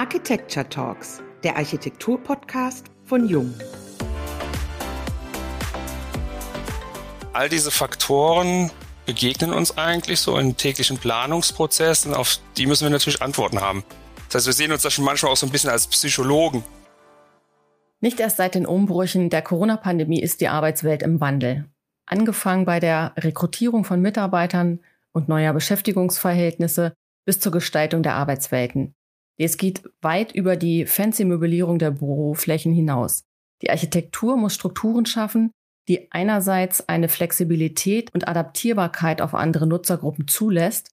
Architecture 0.00 0.66
Talks, 0.66 1.20
der 1.44 1.58
Architektur-Podcast 1.58 2.86
von 3.04 3.28
Jung. 3.28 3.52
All 7.34 7.50
diese 7.50 7.70
Faktoren 7.70 8.70
begegnen 9.04 9.52
uns 9.52 9.76
eigentlich 9.76 10.20
so 10.20 10.38
in 10.38 10.56
täglichen 10.56 10.96
Planungsprozessen, 10.96 12.14
auf 12.14 12.38
die 12.56 12.64
müssen 12.64 12.84
wir 12.84 12.90
natürlich 12.90 13.20
Antworten 13.20 13.60
haben. 13.60 13.84
Das 14.30 14.36
heißt, 14.36 14.46
wir 14.46 14.52
sehen 14.54 14.72
uns 14.72 14.80
da 14.80 14.90
schon 14.90 15.04
manchmal 15.04 15.32
auch 15.32 15.36
so 15.36 15.44
ein 15.44 15.52
bisschen 15.52 15.68
als 15.68 15.86
Psychologen. 15.86 16.64
Nicht 18.00 18.20
erst 18.20 18.38
seit 18.38 18.54
den 18.54 18.64
Umbrüchen 18.64 19.28
der 19.28 19.42
Corona-Pandemie 19.42 20.22
ist 20.22 20.40
die 20.40 20.48
Arbeitswelt 20.48 21.02
im 21.02 21.20
Wandel. 21.20 21.66
Angefangen 22.06 22.64
bei 22.64 22.80
der 22.80 23.12
Rekrutierung 23.18 23.84
von 23.84 24.00
Mitarbeitern 24.00 24.80
und 25.12 25.28
neuer 25.28 25.52
Beschäftigungsverhältnisse 25.52 26.94
bis 27.26 27.38
zur 27.38 27.52
Gestaltung 27.52 28.02
der 28.02 28.14
Arbeitswelten. 28.14 28.94
Es 29.42 29.56
geht 29.56 29.82
weit 30.02 30.32
über 30.34 30.56
die 30.56 30.84
fancy 30.84 31.24
Möblierung 31.24 31.78
der 31.78 31.92
Büroflächen 31.92 32.74
hinaus. 32.74 33.24
Die 33.62 33.70
Architektur 33.70 34.36
muss 34.36 34.54
Strukturen 34.54 35.06
schaffen, 35.06 35.50
die 35.88 36.12
einerseits 36.12 36.86
eine 36.90 37.08
Flexibilität 37.08 38.12
und 38.14 38.28
Adaptierbarkeit 38.28 39.22
auf 39.22 39.34
andere 39.34 39.66
Nutzergruppen 39.66 40.28
zulässt, 40.28 40.90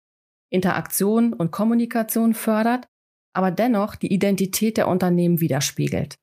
Interaktion 0.49 1.33
und 1.33 1.51
Kommunikation 1.51 2.33
fördert, 2.33 2.87
aber 3.33 3.51
dennoch 3.51 3.95
die 3.95 4.13
Identität 4.13 4.77
der 4.77 4.87
Unternehmen 4.87 5.41
widerspiegelt. 5.41 6.15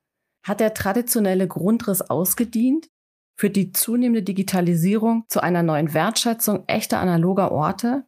Hat 0.43 0.61
der 0.61 0.73
traditionelle 0.73 1.47
Grundriss 1.47 2.01
ausgedient? 2.01 2.87
Führt 3.39 3.55
die 3.55 3.71
zunehmende 3.71 4.23
Digitalisierung 4.23 5.25
zu 5.29 5.43
einer 5.43 5.61
neuen 5.61 5.93
Wertschätzung 5.93 6.63
echter 6.65 6.99
analoger 6.99 7.51
Orte? 7.51 8.07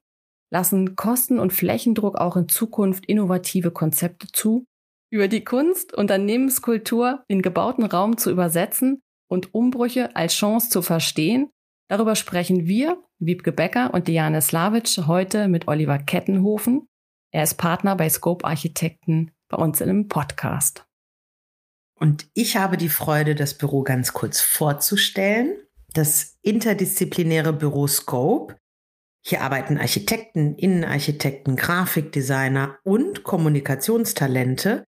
Lassen 0.50 0.96
Kosten- 0.96 1.40
und 1.40 1.54
Flächendruck 1.54 2.18
auch 2.18 2.36
in 2.36 2.50
Zukunft 2.50 3.06
innovative 3.06 3.72
Konzepte 3.72 4.28
zu, 4.28 4.66
über 5.10 5.28
die 5.28 5.44
Kunst, 5.44 5.94
Unternehmenskultur 5.94 7.24
in 7.28 7.42
gebauten 7.42 7.86
Raum 7.86 8.18
zu 8.18 8.32
übersetzen 8.32 9.02
und 9.30 9.54
Umbrüche 9.54 10.16
als 10.16 10.34
Chance 10.34 10.70
zu 10.70 10.82
verstehen. 10.82 11.50
Darüber 11.90 12.16
sprechen 12.16 12.68
wir, 12.68 13.02
Wiebke 13.20 13.52
Becker 13.52 13.94
und 13.94 14.08
Diane 14.08 14.42
Slavic, 14.42 15.08
heute 15.08 15.48
mit 15.48 15.68
Oliver 15.68 16.00
Kettenhofen. 16.00 16.88
Er 17.32 17.44
ist 17.44 17.56
Partner 17.56 17.96
bei 17.96 18.10
Scope 18.10 18.46
Architekten 18.46 19.32
bei 19.50 19.58
uns 19.58 19.82
in 19.82 19.90
einem 19.90 20.08
Podcast. 20.08 20.86
Und 22.00 22.30
ich 22.34 22.58
habe 22.58 22.78
die 22.78 22.90
Freude, 22.90 23.34
das 23.34 23.58
Büro 23.58 23.84
ganz 23.84 24.14
kurz 24.14 24.40
vorzustellen. 24.42 25.56
Das 25.94 26.38
interdisziplinäre 26.42 27.54
Büro 27.54 27.88
Scope 27.88 28.56
hier 29.28 29.42
arbeiten 29.42 29.78
Architekten, 29.78 30.56
Innenarchitekten, 30.56 31.58
Grafikdesigner 31.58 32.80
und 32.84 33.24
Kommunikationstalente, 33.24 34.86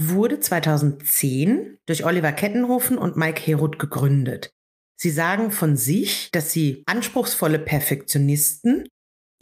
wurde 0.00 0.40
2010 0.40 1.78
durch 1.84 2.06
Oliver 2.06 2.32
Kettenhofen 2.32 2.96
und 2.96 3.18
Mike 3.18 3.42
Heroth 3.42 3.78
gegründet. 3.78 4.50
Sie 4.98 5.10
sagen 5.10 5.50
von 5.50 5.76
sich, 5.76 6.30
dass 6.32 6.52
sie 6.52 6.84
anspruchsvolle 6.86 7.58
Perfektionisten, 7.58 8.88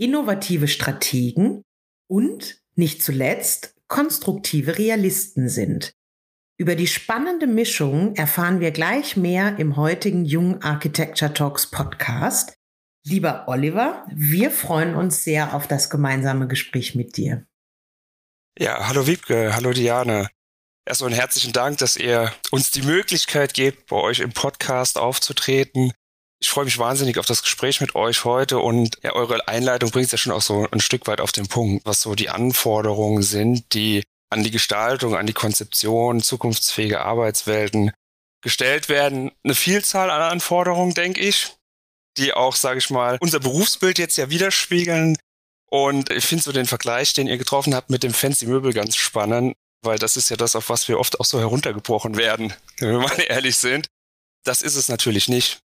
innovative 0.00 0.66
Strategen 0.66 1.62
und 2.08 2.60
nicht 2.74 3.04
zuletzt 3.04 3.76
konstruktive 3.86 4.78
Realisten 4.78 5.48
sind. 5.48 5.92
Über 6.58 6.74
die 6.74 6.88
spannende 6.88 7.46
Mischung 7.46 8.16
erfahren 8.16 8.58
wir 8.58 8.72
gleich 8.72 9.16
mehr 9.16 9.58
im 9.58 9.76
heutigen 9.76 10.24
Jung 10.24 10.60
Architecture 10.62 11.32
Talks 11.32 11.70
Podcast, 11.70 12.56
Lieber 13.06 13.44
Oliver, 13.48 14.06
wir 14.10 14.50
freuen 14.50 14.94
uns 14.94 15.24
sehr 15.24 15.54
auf 15.54 15.68
das 15.68 15.90
gemeinsame 15.90 16.48
Gespräch 16.48 16.94
mit 16.94 17.18
dir. 17.18 17.46
Ja, 18.58 18.88
hallo 18.88 19.06
Wiebke, 19.06 19.54
hallo 19.54 19.72
Diane. 19.74 20.30
Erstmal 20.86 21.10
einen 21.10 21.18
herzlichen 21.18 21.52
Dank, 21.52 21.76
dass 21.78 21.96
ihr 21.96 22.32
uns 22.50 22.70
die 22.70 22.80
Möglichkeit 22.80 23.52
gebt, 23.52 23.88
bei 23.88 23.96
euch 23.96 24.20
im 24.20 24.32
Podcast 24.32 24.96
aufzutreten. 24.96 25.92
Ich 26.40 26.48
freue 26.48 26.64
mich 26.64 26.78
wahnsinnig 26.78 27.18
auf 27.18 27.26
das 27.26 27.42
Gespräch 27.42 27.82
mit 27.82 27.94
euch 27.94 28.24
heute 28.24 28.58
und 28.58 28.98
ja, 29.02 29.12
eure 29.12 29.48
Einleitung 29.48 29.90
bringt 29.90 30.06
es 30.06 30.12
ja 30.12 30.18
schon 30.18 30.32
auch 30.32 30.42
so 30.42 30.66
ein 30.70 30.80
Stück 30.80 31.06
weit 31.06 31.20
auf 31.20 31.32
den 31.32 31.46
Punkt, 31.46 31.84
was 31.84 32.00
so 32.00 32.14
die 32.14 32.30
Anforderungen 32.30 33.22
sind, 33.22 33.74
die 33.74 34.02
an 34.30 34.42
die 34.42 34.50
Gestaltung, 34.50 35.14
an 35.14 35.26
die 35.26 35.34
Konzeption 35.34 36.22
zukunftsfähige 36.22 37.02
Arbeitswelten 37.02 37.92
gestellt 38.42 38.88
werden. 38.88 39.30
Eine 39.42 39.54
Vielzahl 39.54 40.10
an 40.10 40.22
Anforderungen, 40.22 40.94
denke 40.94 41.20
ich 41.20 41.54
die 42.16 42.32
auch, 42.32 42.56
sage 42.56 42.78
ich 42.78 42.90
mal, 42.90 43.18
unser 43.20 43.40
Berufsbild 43.40 43.98
jetzt 43.98 44.16
ja 44.16 44.30
widerspiegeln. 44.30 45.16
Und 45.70 46.10
ich 46.10 46.24
finde 46.24 46.44
so 46.44 46.52
den 46.52 46.66
Vergleich, 46.66 47.12
den 47.14 47.26
ihr 47.26 47.38
getroffen 47.38 47.74
habt 47.74 47.90
mit 47.90 48.02
dem 48.02 48.14
Fancy 48.14 48.46
Möbel 48.46 48.72
ganz 48.72 48.96
spannend, 48.96 49.54
weil 49.82 49.98
das 49.98 50.16
ist 50.16 50.28
ja 50.28 50.36
das, 50.36 50.54
auf 50.54 50.68
was 50.68 50.86
wir 50.88 51.00
oft 51.00 51.18
auch 51.18 51.24
so 51.24 51.40
heruntergebrochen 51.40 52.16
werden, 52.16 52.52
wenn 52.78 52.92
wir 52.92 53.00
mal 53.00 53.24
ehrlich 53.28 53.56
sind. 53.56 53.88
Das 54.44 54.62
ist 54.62 54.76
es 54.76 54.88
natürlich 54.88 55.28
nicht. 55.28 55.58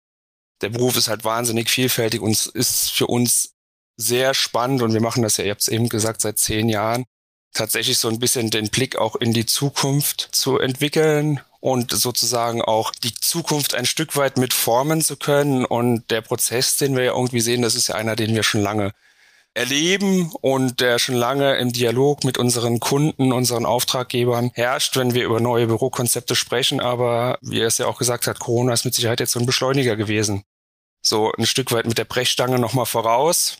Der 0.62 0.68
Beruf 0.68 0.96
ist 0.96 1.08
halt 1.08 1.24
wahnsinnig 1.24 1.68
vielfältig 1.70 2.20
und 2.20 2.46
ist 2.46 2.90
für 2.90 3.06
uns 3.06 3.52
sehr 3.98 4.34
spannend 4.34 4.82
und 4.82 4.92
wir 4.92 5.00
machen 5.00 5.22
das 5.22 5.38
ja, 5.38 5.44
ihr 5.44 5.50
habt 5.50 5.62
es 5.62 5.68
eben 5.68 5.88
gesagt, 5.88 6.20
seit 6.20 6.38
zehn 6.38 6.68
Jahren, 6.68 7.04
tatsächlich 7.52 7.98
so 7.98 8.08
ein 8.08 8.18
bisschen 8.18 8.50
den 8.50 8.68
Blick 8.68 8.96
auch 8.96 9.16
in 9.16 9.32
die 9.32 9.46
Zukunft 9.46 10.28
zu 10.32 10.58
entwickeln 10.58 11.40
und 11.66 11.90
sozusagen 11.90 12.62
auch 12.62 12.92
die 12.92 13.12
Zukunft 13.12 13.74
ein 13.74 13.86
Stück 13.86 14.16
weit 14.16 14.38
mitformen 14.38 15.02
zu 15.02 15.16
können. 15.16 15.64
Und 15.64 16.12
der 16.12 16.20
Prozess, 16.20 16.76
den 16.76 16.94
wir 16.94 17.02
ja 17.02 17.12
irgendwie 17.12 17.40
sehen, 17.40 17.60
das 17.60 17.74
ist 17.74 17.88
ja 17.88 17.96
einer, 17.96 18.14
den 18.14 18.36
wir 18.36 18.44
schon 18.44 18.62
lange 18.62 18.92
erleben 19.52 20.30
und 20.42 20.80
der 20.80 21.00
schon 21.00 21.16
lange 21.16 21.56
im 21.56 21.72
Dialog 21.72 22.22
mit 22.22 22.38
unseren 22.38 22.78
Kunden, 22.78 23.32
unseren 23.32 23.66
Auftraggebern 23.66 24.52
herrscht, 24.54 24.96
wenn 24.96 25.12
wir 25.12 25.24
über 25.24 25.40
neue 25.40 25.66
Bürokonzepte 25.66 26.36
sprechen. 26.36 26.78
Aber 26.78 27.36
wie 27.42 27.58
er 27.58 27.66
es 27.66 27.78
ja 27.78 27.86
auch 27.86 27.98
gesagt 27.98 28.28
hat, 28.28 28.38
Corona 28.38 28.72
ist 28.72 28.84
mit 28.84 28.94
Sicherheit 28.94 29.18
jetzt 29.18 29.32
so 29.32 29.40
ein 29.40 29.46
Beschleuniger 29.46 29.96
gewesen. 29.96 30.44
So 31.02 31.32
ein 31.36 31.46
Stück 31.46 31.72
weit 31.72 31.86
mit 31.86 31.98
der 31.98 32.04
Brechstange 32.04 32.60
nochmal 32.60 32.86
voraus. 32.86 33.58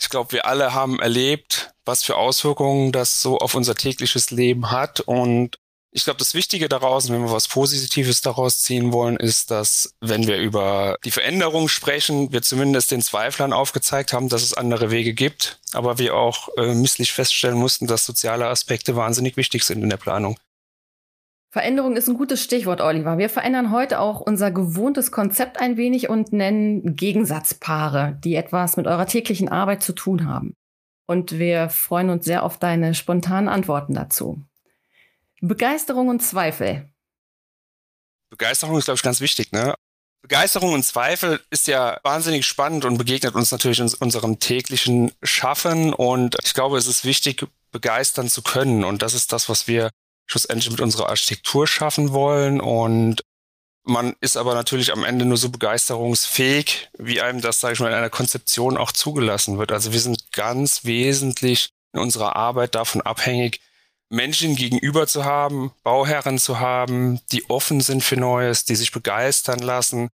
Ich 0.00 0.10
glaube, 0.10 0.30
wir 0.30 0.46
alle 0.46 0.74
haben 0.74 1.00
erlebt, 1.00 1.72
was 1.84 2.04
für 2.04 2.14
Auswirkungen 2.16 2.92
das 2.92 3.20
so 3.20 3.38
auf 3.38 3.56
unser 3.56 3.74
tägliches 3.74 4.30
Leben 4.30 4.70
hat 4.70 5.00
und 5.00 5.58
ich 5.94 6.04
glaube, 6.04 6.18
das 6.18 6.34
Wichtige 6.34 6.70
daraus, 6.70 7.10
wenn 7.10 7.22
wir 7.22 7.30
was 7.30 7.48
Positives 7.48 8.22
daraus 8.22 8.60
ziehen 8.60 8.92
wollen, 8.92 9.16
ist, 9.16 9.50
dass 9.50 9.94
wenn 10.00 10.26
wir 10.26 10.38
über 10.38 10.96
die 11.04 11.10
Veränderung 11.10 11.68
sprechen, 11.68 12.32
wir 12.32 12.40
zumindest 12.40 12.90
den 12.90 13.02
Zweiflern 13.02 13.52
aufgezeigt 13.52 14.14
haben, 14.14 14.30
dass 14.30 14.42
es 14.42 14.54
andere 14.54 14.90
Wege 14.90 15.12
gibt, 15.12 15.60
aber 15.74 15.98
wir 15.98 16.16
auch 16.16 16.48
äh, 16.56 16.74
misslich 16.74 17.12
feststellen 17.12 17.58
mussten, 17.58 17.86
dass 17.86 18.06
soziale 18.06 18.46
Aspekte 18.46 18.96
wahnsinnig 18.96 19.36
wichtig 19.36 19.64
sind 19.64 19.82
in 19.82 19.90
der 19.90 19.98
Planung. 19.98 20.38
Veränderung 21.50 21.96
ist 21.96 22.08
ein 22.08 22.16
gutes 22.16 22.42
Stichwort, 22.42 22.80
Oliver. 22.80 23.18
Wir 23.18 23.28
verändern 23.28 23.70
heute 23.70 24.00
auch 24.00 24.22
unser 24.22 24.50
gewohntes 24.50 25.12
Konzept 25.12 25.60
ein 25.60 25.76
wenig 25.76 26.08
und 26.08 26.32
nennen 26.32 26.96
Gegensatzpaare, 26.96 28.18
die 28.24 28.36
etwas 28.36 28.78
mit 28.78 28.86
eurer 28.86 29.04
täglichen 29.04 29.50
Arbeit 29.50 29.82
zu 29.82 29.92
tun 29.92 30.26
haben. 30.26 30.54
Und 31.06 31.38
wir 31.38 31.68
freuen 31.68 32.08
uns 32.08 32.24
sehr 32.24 32.44
auf 32.44 32.56
deine 32.56 32.94
spontanen 32.94 33.50
Antworten 33.50 33.92
dazu. 33.92 34.42
Begeisterung 35.42 36.08
und 36.08 36.22
Zweifel. 36.22 36.88
Begeisterung 38.30 38.78
ist, 38.78 38.84
glaube 38.84 38.96
ich, 38.96 39.02
ganz 39.02 39.20
wichtig. 39.20 39.50
Ne? 39.50 39.74
Begeisterung 40.22 40.72
und 40.72 40.84
Zweifel 40.84 41.40
ist 41.50 41.66
ja 41.66 41.98
wahnsinnig 42.04 42.46
spannend 42.46 42.84
und 42.84 42.96
begegnet 42.96 43.34
uns 43.34 43.50
natürlich 43.50 43.80
in 43.80 43.92
unserem 43.98 44.38
täglichen 44.38 45.10
Schaffen. 45.24 45.92
Und 45.92 46.36
ich 46.44 46.54
glaube, 46.54 46.78
es 46.78 46.86
ist 46.86 47.04
wichtig, 47.04 47.44
begeistern 47.72 48.28
zu 48.28 48.42
können. 48.42 48.84
Und 48.84 49.02
das 49.02 49.14
ist 49.14 49.32
das, 49.32 49.48
was 49.48 49.66
wir 49.66 49.90
schlussendlich 50.26 50.70
mit 50.70 50.80
unserer 50.80 51.08
Architektur 51.08 51.66
schaffen 51.66 52.12
wollen. 52.12 52.60
Und 52.60 53.22
man 53.82 54.14
ist 54.20 54.36
aber 54.36 54.54
natürlich 54.54 54.92
am 54.92 55.02
Ende 55.02 55.24
nur 55.24 55.38
so 55.38 55.50
begeisterungsfähig, 55.50 56.88
wie 56.98 57.20
einem 57.20 57.40
das, 57.40 57.58
sage 57.58 57.74
ich 57.74 57.80
mal, 57.80 57.88
in 57.88 57.94
einer 57.94 58.10
Konzeption 58.10 58.76
auch 58.76 58.92
zugelassen 58.92 59.58
wird. 59.58 59.72
Also 59.72 59.92
wir 59.92 60.00
sind 60.00 60.30
ganz 60.30 60.84
wesentlich 60.84 61.70
in 61.92 61.98
unserer 61.98 62.36
Arbeit 62.36 62.76
davon 62.76 63.02
abhängig, 63.02 63.60
Menschen 64.12 64.56
gegenüber 64.56 65.06
zu 65.06 65.24
haben, 65.24 65.72
Bauherren 65.82 66.38
zu 66.38 66.60
haben, 66.60 67.20
die 67.32 67.48
offen 67.48 67.80
sind 67.80 68.04
für 68.04 68.16
Neues, 68.16 68.66
die 68.66 68.76
sich 68.76 68.92
begeistern 68.92 69.60
lassen, 69.60 70.10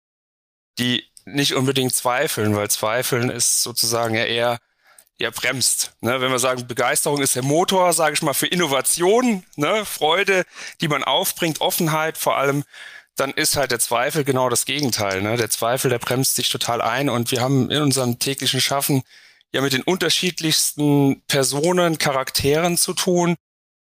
die 0.78 1.04
nicht 1.24 1.54
unbedingt 1.54 1.94
zweifeln, 1.94 2.54
weil 2.54 2.70
zweifeln 2.70 3.28
ist 3.28 3.62
sozusagen 3.62 4.14
ja 4.14 4.24
eher 4.24 4.58
ja 5.20 5.30
bremst. 5.30 5.94
Ne? 6.00 6.20
Wenn 6.20 6.30
wir 6.30 6.38
sagen, 6.38 6.68
Begeisterung 6.68 7.20
ist 7.20 7.34
der 7.34 7.42
Motor, 7.42 7.92
sage 7.92 8.14
ich 8.14 8.22
mal, 8.22 8.34
für 8.34 8.46
Innovation, 8.46 9.42
ne? 9.56 9.84
Freude, 9.84 10.44
die 10.80 10.86
man 10.86 11.02
aufbringt, 11.02 11.60
Offenheit 11.60 12.16
vor 12.16 12.36
allem, 12.36 12.62
dann 13.16 13.32
ist 13.32 13.56
halt 13.56 13.72
der 13.72 13.80
Zweifel 13.80 14.22
genau 14.22 14.48
das 14.48 14.64
Gegenteil. 14.64 15.22
Ne? 15.22 15.36
Der 15.36 15.50
Zweifel, 15.50 15.90
der 15.90 15.98
bremst 15.98 16.36
sich 16.36 16.50
total 16.50 16.80
ein 16.80 17.08
und 17.08 17.32
wir 17.32 17.40
haben 17.40 17.68
in 17.72 17.82
unserem 17.82 18.20
täglichen 18.20 18.60
Schaffen 18.60 19.02
ja 19.52 19.60
mit 19.60 19.72
den 19.72 19.82
unterschiedlichsten 19.82 21.20
Personen, 21.26 21.98
Charakteren 21.98 22.78
zu 22.78 22.94
tun, 22.94 23.34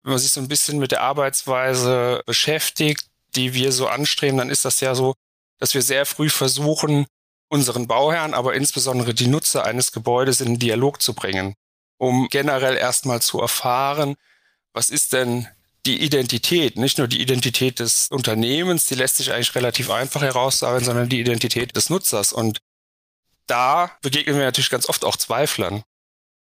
wenn 0.03 0.11
man 0.11 0.19
sich 0.19 0.31
so 0.31 0.41
ein 0.41 0.47
bisschen 0.47 0.79
mit 0.79 0.91
der 0.91 1.01
Arbeitsweise 1.01 2.23
beschäftigt, 2.25 3.05
die 3.35 3.53
wir 3.53 3.71
so 3.71 3.87
anstreben, 3.87 4.37
dann 4.37 4.49
ist 4.49 4.65
das 4.65 4.79
ja 4.79 4.95
so, 4.95 5.13
dass 5.59 5.73
wir 5.73 5.81
sehr 5.81 6.05
früh 6.05 6.29
versuchen, 6.29 7.05
unseren 7.49 7.87
Bauherrn, 7.87 8.33
aber 8.33 8.55
insbesondere 8.55 9.13
die 9.13 9.27
Nutzer 9.27 9.65
eines 9.65 9.91
Gebäudes 9.91 10.41
in 10.41 10.47
einen 10.47 10.59
Dialog 10.59 11.01
zu 11.01 11.13
bringen, 11.13 11.53
um 11.97 12.29
generell 12.29 12.77
erstmal 12.77 13.21
zu 13.21 13.39
erfahren, 13.39 14.15
was 14.73 14.89
ist 14.89 15.13
denn 15.13 15.47
die 15.85 16.01
Identität, 16.01 16.77
nicht 16.77 16.97
nur 16.97 17.07
die 17.07 17.21
Identität 17.21 17.79
des 17.79 18.07
Unternehmens, 18.09 18.85
die 18.85 18.95
lässt 18.95 19.17
sich 19.17 19.33
eigentlich 19.33 19.55
relativ 19.55 19.89
einfach 19.89 20.21
heraussagen, 20.21 20.83
sondern 20.83 21.09
die 21.09 21.19
Identität 21.19 21.75
des 21.75 21.89
Nutzers. 21.89 22.31
Und 22.31 22.59
da 23.47 23.91
begegnen 24.01 24.37
wir 24.37 24.45
natürlich 24.45 24.69
ganz 24.69 24.87
oft 24.87 25.03
auch 25.03 25.17
Zweiflern. 25.17 25.83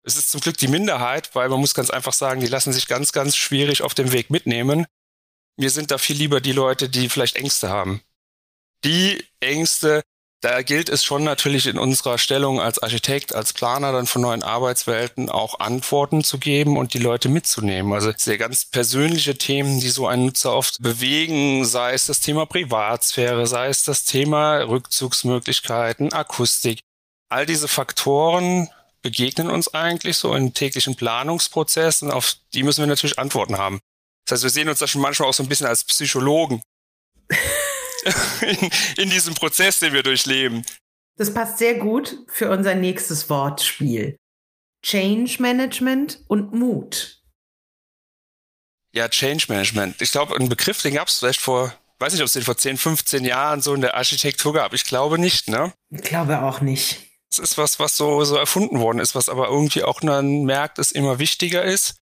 Es 0.07 0.17
ist 0.17 0.31
zum 0.31 0.43
Glück 0.43 0.59
die 0.59 0.69
Minderheit, 0.69 1.35
weil 1.35 1.49
man 1.49 1.61
muss 1.61 1.73
ganz 1.73 1.89
einfach 1.89 2.13
sagen, 2.13 2.41
die 2.41 2.47
lassen 2.47 2.75
sich 2.75 2.87
ganz, 2.89 3.13
ganz 3.13 3.37
schwierig 3.37 3.83
auf 3.83 3.95
dem 3.95 4.13
Weg 4.13 4.29
mitnehmen. 4.31 4.87
Mir 5.57 5.71
sind 5.71 5.91
da 5.91 5.99
viel 5.99 6.17
lieber 6.17 6.43
die 6.43 6.53
Leute, 6.53 6.91
die 6.91 7.09
vielleicht 7.09 7.37
Ängste 7.37 7.71
haben. 7.71 8.03
Die 8.85 9.25
Ängste, 9.41 10.03
da 10.43 10.61
gilt 10.61 10.91
es 10.91 11.05
schon 11.05 11.25
natürlich 11.25 11.67
in 11.67 11.79
unserer 11.79 12.19
Stellung 12.19 12.61
als 12.61 12.81
Architekt, 12.81 13.35
als 13.35 13.55
Planer 13.55 13.93
dann 13.93 14.07
von 14.07 14.21
neuen 14.21 14.43
Arbeitswelten 14.43 15.31
auch 15.31 15.59
Antworten 15.59 16.23
zu 16.23 16.39
geben 16.39 16.77
und 16.77 16.93
die 16.93 16.99
Leute 16.99 17.31
mitzunehmen. 17.31 17.95
Also 17.95 18.13
sehr 18.15 18.37
ganz 18.37 18.67
persönliche 18.67 19.39
Themen, 19.39 19.81
die 19.81 19.89
so 19.89 20.07
einen 20.07 20.27
Nutzer 20.27 20.53
oft 20.53 20.83
bewegen, 20.83 21.65
sei 21.65 21.95
es 21.95 22.05
das 22.05 22.21
Thema 22.21 22.45
Privatsphäre, 22.45 23.47
sei 23.47 23.69
es 23.69 23.85
das 23.85 24.05
Thema 24.05 24.59
Rückzugsmöglichkeiten, 24.59 26.13
Akustik. 26.13 26.81
All 27.31 27.47
diese 27.47 27.69
Faktoren 27.69 28.69
begegnen 29.05 29.51
uns 29.51 29.73
eigentlich 29.75 30.17
so 30.17 30.35
im 30.35 30.55
täglichen 30.55 30.97
Planungsprozess 30.97 32.03
und 32.03 32.11
auf 32.11 32.37
die 32.55 32.63
müssen 32.63 32.81
wir 32.81 32.87
natürlich 32.87 33.19
Antworten 33.19 33.59
haben. 33.59 33.81
Das 34.25 34.39
heißt, 34.39 34.45
wir 34.45 34.51
sehen 34.51 34.69
uns 34.71 34.79
da 34.79 34.87
schon 34.87 35.03
manchmal 35.03 35.29
auch 35.29 35.35
so 35.35 35.43
ein 35.43 35.49
bisschen 35.49 35.67
als 35.67 35.85
Psychologen. 35.85 36.63
in, 38.41 38.71
in 38.97 39.11
diesem 39.11 39.35
Prozess, 39.35 39.79
den 39.79 39.93
wir 39.93 40.03
durchleben. 40.03 40.65
Das 41.17 41.33
passt 41.33 41.59
sehr 41.59 41.75
gut 41.75 42.19
für 42.29 42.51
unser 42.51 42.75
nächstes 42.75 43.29
Wortspiel. 43.29 44.17
Change 44.83 45.37
Management 45.41 46.25
und 46.27 46.55
Mut. 46.55 47.23
Ja, 48.93 49.09
Change 49.09 49.47
Management. 49.49 50.01
Ich 50.01 50.13
glaube, 50.13 50.35
ein 50.35 50.49
Begriff, 50.49 50.81
den 50.81 50.95
gab 50.95 51.09
es 51.09 51.19
vielleicht 51.19 51.41
vor, 51.41 51.75
weiß 51.99 52.15
nicht, 52.15 52.23
ob 52.23 52.27
es 52.27 52.33
den 52.33 52.43
vor 52.43 52.57
10, 52.57 52.79
15 52.79 53.25
Jahren 53.25 53.61
so 53.61 53.75
in 53.75 53.83
der 53.83 53.95
Architektur 53.95 54.55
gab. 54.55 54.73
Ich 54.73 54.85
glaube 54.85 55.19
nicht, 55.19 55.49
ne? 55.49 55.75
Ich 55.91 56.03
glaube 56.03 56.43
auch 56.43 56.61
nicht. 56.63 57.14
Es 57.39 57.51
ist 57.51 57.59
was, 57.59 57.79
was 57.79 57.97
so, 57.97 58.25
so 58.25 58.37
erfunden 58.37 58.81
worden 58.81 58.99
ist, 58.99 59.15
was 59.15 59.29
aber 59.29 59.49
irgendwie 59.49 59.83
auch 59.83 60.03
man 60.03 60.45
merkt, 60.45 60.79
es 60.79 60.93
immer 60.93 61.19
wichtiger 61.19 61.63
ist 61.63 61.97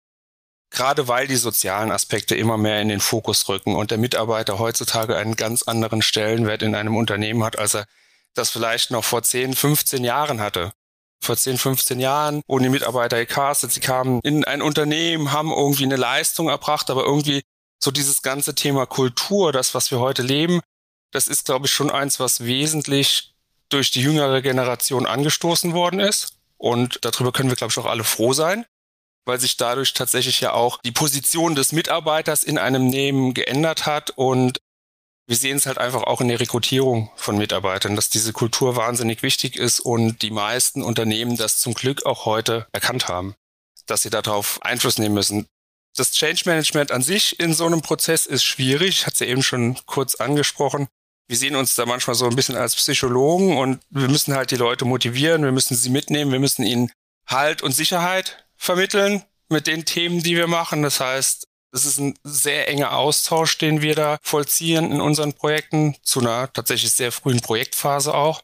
gerade 0.73 1.06
weil 1.06 1.26
die 1.26 1.37
sozialen 1.37 1.93
Aspekte 1.93 2.34
immer 2.34 2.56
mehr 2.56 2.81
in 2.81 2.88
den 2.88 3.00
Fokus 3.00 3.49
rücken 3.49 3.76
und 3.76 3.90
der 3.90 3.99
Mitarbeiter 3.99 4.58
heutzutage 4.58 5.17
einen 5.17 5.37
ganz 5.37 5.62
anderen 5.62 6.02
Stellenwert 6.02 6.62
in 6.62 6.75
einem 6.75 6.96
Unternehmen 6.96 7.44
hat, 7.44 7.58
als 7.58 7.75
er 7.75 7.87
das 8.34 8.50
vielleicht 8.50 8.90
noch 8.90 9.05
vor 9.05 9.23
10, 9.23 9.55
15 9.55 10.02
Jahren 10.02 10.40
hatte. 10.40 10.73
Vor 11.23 11.37
10, 11.37 11.58
15 11.58 12.00
Jahren 12.00 12.43
wurden 12.49 12.64
die 12.64 12.70
Mitarbeiter 12.70 13.19
gecastet, 13.19 13.70
sie 13.70 13.81
kamen 13.81 14.20
in 14.25 14.44
ein 14.44 14.62
Unternehmen, 14.62 15.31
haben 15.31 15.52
irgendwie 15.52 15.85
eine 15.85 15.96
Leistung 15.96 16.49
erbracht, 16.49 16.90
aber 16.90 17.05
irgendwie 17.05 17.43
so 17.78 17.90
dieses 17.90 18.23
ganze 18.23 18.55
Thema 18.55 18.87
Kultur, 18.87 19.52
das, 19.52 19.75
was 19.75 19.90
wir 19.90 20.00
heute 20.00 20.23
leben, 20.23 20.61
das 21.12 21.28
ist, 21.28 21.44
glaube 21.44 21.67
ich, 21.67 21.73
schon 21.73 21.90
eins, 21.90 22.19
was 22.19 22.44
wesentlich 22.44 23.31
durch 23.72 23.90
die 23.90 24.02
jüngere 24.02 24.42
Generation 24.42 25.06
angestoßen 25.06 25.72
worden 25.72 26.00
ist. 26.00 26.36
Und 26.58 26.98
darüber 27.02 27.32
können 27.32 27.48
wir, 27.48 27.56
glaube 27.56 27.72
ich, 27.72 27.78
auch 27.78 27.86
alle 27.86 28.04
froh 28.04 28.32
sein 28.32 28.64
weil 29.24 29.40
sich 29.40 29.56
dadurch 29.56 29.94
tatsächlich 29.94 30.40
ja 30.40 30.52
auch 30.52 30.80
die 30.82 30.92
Position 30.92 31.54
des 31.54 31.72
Mitarbeiters 31.72 32.42
in 32.42 32.58
einem 32.58 32.88
Nehmen 32.88 33.34
geändert 33.34 33.86
hat 33.86 34.10
und 34.10 34.60
wir 35.28 35.36
sehen 35.36 35.56
es 35.56 35.66
halt 35.66 35.78
einfach 35.78 36.02
auch 36.02 36.20
in 36.20 36.28
der 36.28 36.40
Rekrutierung 36.40 37.10
von 37.14 37.38
Mitarbeitern, 37.38 37.94
dass 37.94 38.10
diese 38.10 38.32
Kultur 38.32 38.74
wahnsinnig 38.74 39.22
wichtig 39.22 39.56
ist 39.56 39.78
und 39.78 40.22
die 40.22 40.32
meisten 40.32 40.82
Unternehmen 40.82 41.36
das 41.36 41.60
zum 41.60 41.75
Glück 41.75 42.04
auch 42.04 42.26
heute 42.26 42.66
erkannt 42.72 43.06
haben, 43.08 43.34
dass 43.86 44.02
sie 44.02 44.10
darauf 44.10 44.60
Einfluss 44.62 44.98
nehmen 44.98 45.14
müssen. 45.14 45.46
Das 45.96 46.12
Change 46.12 46.42
Management 46.46 46.90
an 46.90 47.02
sich 47.02 47.38
in 47.38 47.54
so 47.54 47.66
einem 47.66 47.82
Prozess 47.82 48.26
ist 48.26 48.44
schwierig, 48.44 49.06
hatte 49.06 49.14
es 49.14 49.20
ja 49.20 49.26
eben 49.26 49.42
schon 49.42 49.78
kurz 49.86 50.16
angesprochen. 50.16 50.88
Wir 51.28 51.36
sehen 51.36 51.56
uns 51.56 51.74
da 51.74 51.86
manchmal 51.86 52.14
so 52.14 52.26
ein 52.26 52.36
bisschen 52.36 52.56
als 52.56 52.76
Psychologen 52.76 53.56
und 53.56 53.80
wir 53.90 54.08
müssen 54.08 54.34
halt 54.34 54.50
die 54.50 54.56
Leute 54.56 54.84
motivieren, 54.84 55.44
wir 55.44 55.52
müssen 55.52 55.76
sie 55.76 55.90
mitnehmen, 55.90 56.32
wir 56.32 56.40
müssen 56.40 56.64
ihnen 56.64 56.92
Halt 57.26 57.62
und 57.62 57.72
Sicherheit 57.72 58.46
vermitteln 58.56 59.22
mit 59.48 59.66
den 59.66 59.84
Themen, 59.84 60.22
die 60.22 60.36
wir 60.36 60.48
machen. 60.48 60.82
Das 60.82 61.00
heißt, 61.00 61.46
es 61.72 61.86
ist 61.86 61.98
ein 61.98 62.19
sehr 62.22 62.69
enger 62.69 62.96
Austausch, 62.96 63.56
den 63.58 63.80
wir 63.80 63.94
da 63.94 64.19
vollziehen 64.22 64.92
in 64.92 65.00
unseren 65.00 65.32
Projekten, 65.32 65.96
zu 66.02 66.20
einer 66.20 66.52
tatsächlich 66.52 66.92
sehr 66.92 67.12
frühen 67.12 67.40
Projektphase 67.40 68.14
auch. 68.14 68.42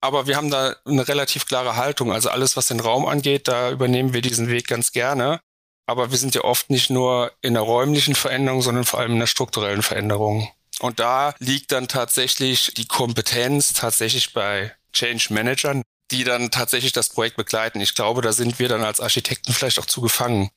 Aber 0.00 0.26
wir 0.26 0.36
haben 0.36 0.50
da 0.50 0.74
eine 0.86 1.06
relativ 1.06 1.46
klare 1.46 1.76
Haltung. 1.76 2.12
Also 2.12 2.30
alles, 2.30 2.56
was 2.56 2.68
den 2.68 2.80
Raum 2.80 3.04
angeht, 3.04 3.48
da 3.48 3.70
übernehmen 3.70 4.14
wir 4.14 4.22
diesen 4.22 4.48
Weg 4.48 4.66
ganz 4.66 4.92
gerne. 4.92 5.40
Aber 5.86 6.10
wir 6.10 6.18
sind 6.18 6.34
ja 6.34 6.42
oft 6.42 6.70
nicht 6.70 6.88
nur 6.88 7.32
in 7.42 7.54
der 7.54 7.62
räumlichen 7.62 8.14
Veränderung, 8.14 8.62
sondern 8.62 8.84
vor 8.84 9.00
allem 9.00 9.12
in 9.12 9.20
der 9.20 9.26
strukturellen 9.26 9.82
Veränderung. 9.82 10.50
Und 10.80 10.98
da 10.98 11.34
liegt 11.38 11.72
dann 11.72 11.88
tatsächlich 11.88 12.72
die 12.76 12.86
Kompetenz 12.86 13.74
tatsächlich 13.74 14.32
bei 14.32 14.74
Change 14.92 15.28
Managern, 15.30 15.82
die 16.10 16.24
dann 16.24 16.50
tatsächlich 16.50 16.92
das 16.92 17.10
Projekt 17.10 17.36
begleiten. 17.36 17.80
Ich 17.80 17.94
glaube, 17.94 18.22
da 18.22 18.32
sind 18.32 18.58
wir 18.58 18.68
dann 18.68 18.82
als 18.82 19.00
Architekten 19.00 19.52
vielleicht 19.52 19.78
auch 19.78 19.86
zu 19.86 20.00
gefangen 20.00 20.50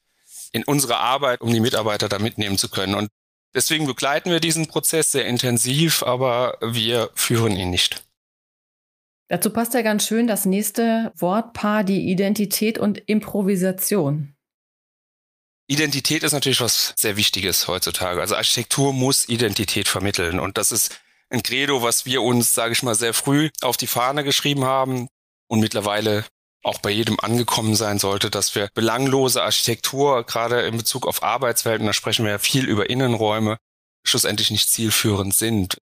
in 0.52 0.64
unserer 0.64 1.00
Arbeit, 1.00 1.42
um 1.42 1.52
die 1.52 1.60
Mitarbeiter 1.60 2.10
da 2.10 2.20
mitnehmen 2.20 2.58
zu 2.58 2.70
können. 2.70 2.96
Und 2.96 3.10
deswegen 3.54 3.86
begleiten 3.86 4.32
wir 4.32 4.40
diesen 4.40 4.68
Prozess 4.68 5.12
sehr 5.12 5.26
intensiv, 5.26 6.04
aber 6.04 6.58
wir 6.62 7.10
führen 7.16 7.56
ihn 7.56 7.70
nicht. 7.70 8.04
Dazu 9.30 9.50
passt 9.50 9.74
ja 9.74 9.82
ganz 9.82 10.08
schön 10.08 10.28
das 10.28 10.46
nächste 10.46 11.12
Wortpaar, 11.18 11.84
die 11.84 12.10
Identität 12.10 12.78
und 12.78 12.98
Improvisation. 12.98 14.33
Identität 15.74 16.22
ist 16.24 16.34
natürlich 16.34 16.62
was 16.62 16.94
sehr 16.96 17.18
Wichtiges 17.18 17.68
heutzutage. 17.68 18.22
Also 18.22 18.36
Architektur 18.36 18.94
muss 18.94 19.28
Identität 19.28 19.88
vermitteln. 19.88 20.40
Und 20.40 20.60
das 20.60 20.72
ist 20.72 21.00
ein 21.32 21.42
Credo, 21.42 21.82
was 21.82 22.06
wir 22.06 22.22
uns, 22.22 22.54
sage 22.54 22.74
ich 22.74 22.84
mal, 22.84 22.94
sehr 22.94 23.16
früh 23.16 23.50
auf 23.62 23.76
die 23.76 23.88
Fahne 23.88 24.24
geschrieben 24.24 24.66
haben 24.66 25.08
und 25.48 25.60
mittlerweile 25.60 26.26
auch 26.62 26.80
bei 26.80 26.92
jedem 26.92 27.20
angekommen 27.20 27.76
sein 27.76 27.98
sollte, 27.98 28.30
dass 28.30 28.54
wir 28.54 28.70
belanglose 28.76 29.42
Architektur, 29.42 30.24
gerade 30.24 30.62
in 30.62 30.78
Bezug 30.78 31.08
auf 31.08 31.24
Arbeitswelten, 31.24 31.88
da 31.88 31.94
sprechen 31.94 32.24
wir 32.24 32.34
ja 32.34 32.38
viel 32.38 32.70
über 32.70 32.90
Innenräume, 32.90 33.58
schlussendlich 34.06 34.52
nicht 34.52 34.70
zielführend 34.70 35.36
sind. 35.36 35.78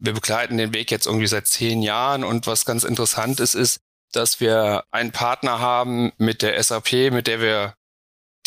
Wir 0.00 0.12
begleiten 0.12 0.58
den 0.58 0.74
Weg 0.74 0.90
jetzt 0.90 1.06
irgendwie 1.06 1.28
seit 1.28 1.46
zehn 1.46 1.80
Jahren 1.80 2.24
und 2.24 2.46
was 2.46 2.64
ganz 2.64 2.82
interessant 2.82 3.40
ist, 3.40 3.54
ist, 3.54 3.78
dass 4.12 4.40
wir 4.40 4.84
einen 4.90 5.12
Partner 5.12 5.60
haben 5.60 6.12
mit 6.18 6.42
der 6.42 6.62
SAP, 6.62 7.12
mit 7.12 7.26
der 7.26 7.40
wir 7.40 7.74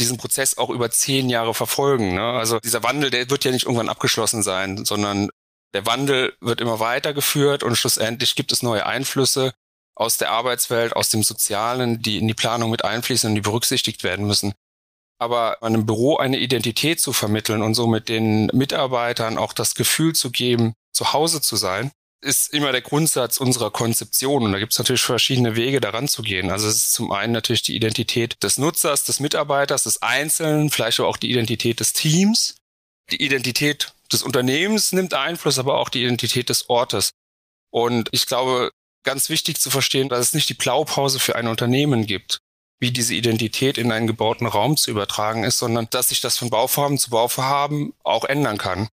diesen 0.01 0.17
Prozess 0.17 0.57
auch 0.57 0.69
über 0.69 0.91
zehn 0.91 1.29
Jahre 1.29 1.53
verfolgen. 1.53 2.15
Ne? 2.15 2.21
Also 2.21 2.59
dieser 2.59 2.83
Wandel, 2.83 3.09
der 3.09 3.29
wird 3.29 3.45
ja 3.45 3.51
nicht 3.51 3.65
irgendwann 3.65 3.89
abgeschlossen 3.89 4.43
sein, 4.43 4.85
sondern 4.85 5.29
der 5.73 5.85
Wandel 5.85 6.35
wird 6.41 6.59
immer 6.59 6.79
weitergeführt 6.79 7.63
und 7.63 7.75
schlussendlich 7.75 8.35
gibt 8.35 8.51
es 8.51 8.61
neue 8.61 8.85
Einflüsse 8.85 9.53
aus 9.95 10.17
der 10.17 10.31
Arbeitswelt, 10.31 10.95
aus 10.95 11.09
dem 11.09 11.23
Sozialen, 11.23 12.01
die 12.01 12.17
in 12.17 12.27
die 12.27 12.33
Planung 12.33 12.71
mit 12.71 12.83
einfließen 12.83 13.29
und 13.29 13.35
die 13.35 13.41
berücksichtigt 13.41 14.03
werden 14.03 14.25
müssen. 14.25 14.53
Aber 15.19 15.61
einem 15.61 15.85
Büro 15.85 16.17
eine 16.17 16.39
Identität 16.39 16.99
zu 16.99 17.13
vermitteln 17.13 17.61
und 17.61 17.75
somit 17.75 18.09
den 18.09 18.47
Mitarbeitern 18.47 19.37
auch 19.37 19.53
das 19.53 19.75
Gefühl 19.75 20.13
zu 20.13 20.31
geben, 20.31 20.73
zu 20.91 21.13
Hause 21.13 21.41
zu 21.41 21.55
sein, 21.55 21.91
ist 22.21 22.53
immer 22.53 22.71
der 22.71 22.81
Grundsatz 22.81 23.37
unserer 23.37 23.71
Konzeption. 23.71 24.43
Und 24.43 24.51
da 24.51 24.59
gibt 24.59 24.73
es 24.73 24.79
natürlich 24.79 25.01
verschiedene 25.01 25.55
Wege, 25.55 25.81
daran 25.81 26.07
zu 26.07 26.21
gehen. 26.21 26.51
Also 26.51 26.67
es 26.67 26.75
ist 26.75 26.93
zum 26.93 27.11
einen 27.11 27.33
natürlich 27.33 27.63
die 27.63 27.75
Identität 27.75 28.41
des 28.43 28.57
Nutzers, 28.57 29.03
des 29.03 29.19
Mitarbeiters, 29.19 29.83
des 29.83 30.01
Einzelnen, 30.01 30.69
vielleicht 30.69 30.99
auch 30.99 31.17
die 31.17 31.31
Identität 31.31 31.79
des 31.79 31.93
Teams. 31.93 32.55
Die 33.11 33.23
Identität 33.23 33.93
des 34.11 34.23
Unternehmens 34.23 34.91
nimmt 34.91 35.13
Einfluss, 35.13 35.57
aber 35.57 35.77
auch 35.77 35.89
die 35.89 36.03
Identität 36.03 36.49
des 36.49 36.69
Ortes. 36.69 37.11
Und 37.71 38.09
ich 38.11 38.27
glaube, 38.27 38.71
ganz 39.03 39.29
wichtig 39.29 39.59
zu 39.59 39.69
verstehen, 39.69 40.09
dass 40.09 40.19
es 40.27 40.33
nicht 40.33 40.49
die 40.49 40.53
Blaupause 40.53 41.19
für 41.19 41.35
ein 41.35 41.47
Unternehmen 41.47 42.05
gibt, 42.05 42.39
wie 42.79 42.91
diese 42.91 43.15
Identität 43.15 43.77
in 43.77 43.91
einen 43.91 44.07
gebauten 44.07 44.47
Raum 44.47 44.77
zu 44.77 44.91
übertragen 44.91 45.43
ist, 45.43 45.57
sondern 45.57 45.87
dass 45.89 46.09
sich 46.09 46.21
das 46.21 46.37
von 46.37 46.49
Bauvorhaben 46.49 46.97
zu 46.97 47.09
Bauvorhaben 47.09 47.93
auch 48.03 48.25
ändern 48.25 48.57
kann. 48.57 48.89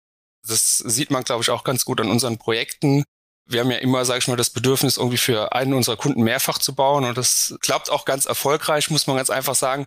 Das 0.46 0.78
sieht 0.78 1.10
man, 1.10 1.24
glaube 1.24 1.42
ich, 1.42 1.50
auch 1.50 1.64
ganz 1.64 1.84
gut 1.84 2.00
an 2.00 2.10
unseren 2.10 2.38
Projekten. 2.38 3.04
Wir 3.48 3.60
haben 3.60 3.70
ja 3.70 3.78
immer, 3.78 4.04
sage 4.04 4.18
ich 4.20 4.28
mal, 4.28 4.36
das 4.36 4.50
Bedürfnis, 4.50 4.96
irgendwie 4.96 5.18
für 5.18 5.52
einen 5.52 5.74
unserer 5.74 5.96
Kunden 5.96 6.22
mehrfach 6.22 6.58
zu 6.58 6.74
bauen 6.74 7.04
und 7.04 7.16
das 7.16 7.56
klappt 7.60 7.90
auch 7.90 8.04
ganz 8.04 8.26
erfolgreich, 8.26 8.90
muss 8.90 9.06
man 9.06 9.16
ganz 9.16 9.30
einfach 9.30 9.54
sagen. 9.54 9.84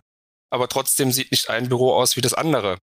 Aber 0.50 0.68
trotzdem 0.68 1.12
sieht 1.12 1.30
nicht 1.30 1.50
ein 1.50 1.68
Büro 1.68 1.94
aus 1.94 2.16
wie 2.16 2.20
das 2.20 2.34
andere 2.34 2.78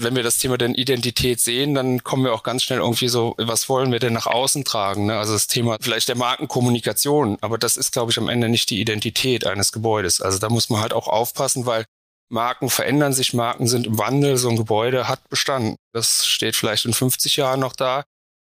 wenn 0.00 0.14
wir 0.14 0.22
das 0.22 0.38
Thema 0.38 0.56
denn 0.56 0.74
Identität 0.74 1.40
sehen, 1.40 1.74
dann 1.74 2.04
kommen 2.04 2.24
wir 2.24 2.32
auch 2.32 2.44
ganz 2.44 2.62
schnell 2.62 2.78
irgendwie 2.78 3.08
so, 3.08 3.34
was 3.36 3.68
wollen 3.68 3.90
wir 3.90 3.98
denn 3.98 4.12
nach 4.12 4.26
außen 4.26 4.64
tragen? 4.64 5.06
Ne? 5.06 5.18
Also 5.18 5.32
das 5.32 5.48
Thema 5.48 5.76
vielleicht 5.80 6.08
der 6.08 6.16
Markenkommunikation, 6.16 7.36
aber 7.40 7.58
das 7.58 7.76
ist, 7.76 7.92
glaube 7.92 8.12
ich, 8.12 8.18
am 8.18 8.28
Ende 8.28 8.48
nicht 8.48 8.70
die 8.70 8.80
Identität 8.80 9.44
eines 9.44 9.72
Gebäudes. 9.72 10.20
Also 10.20 10.38
da 10.38 10.48
muss 10.48 10.70
man 10.70 10.80
halt 10.80 10.92
auch 10.92 11.08
aufpassen, 11.08 11.66
weil 11.66 11.84
Marken 12.28 12.68
verändern 12.68 13.12
sich, 13.12 13.32
Marken 13.34 13.66
sind 13.66 13.86
im 13.86 13.98
Wandel, 13.98 14.36
so 14.36 14.48
ein 14.48 14.56
Gebäude 14.56 15.08
hat 15.08 15.28
Bestand. 15.28 15.76
Das 15.92 16.26
steht 16.26 16.56
vielleicht 16.56 16.84
in 16.84 16.92
50 16.92 17.36
Jahren 17.36 17.60
noch 17.60 17.74
da. 17.74 18.04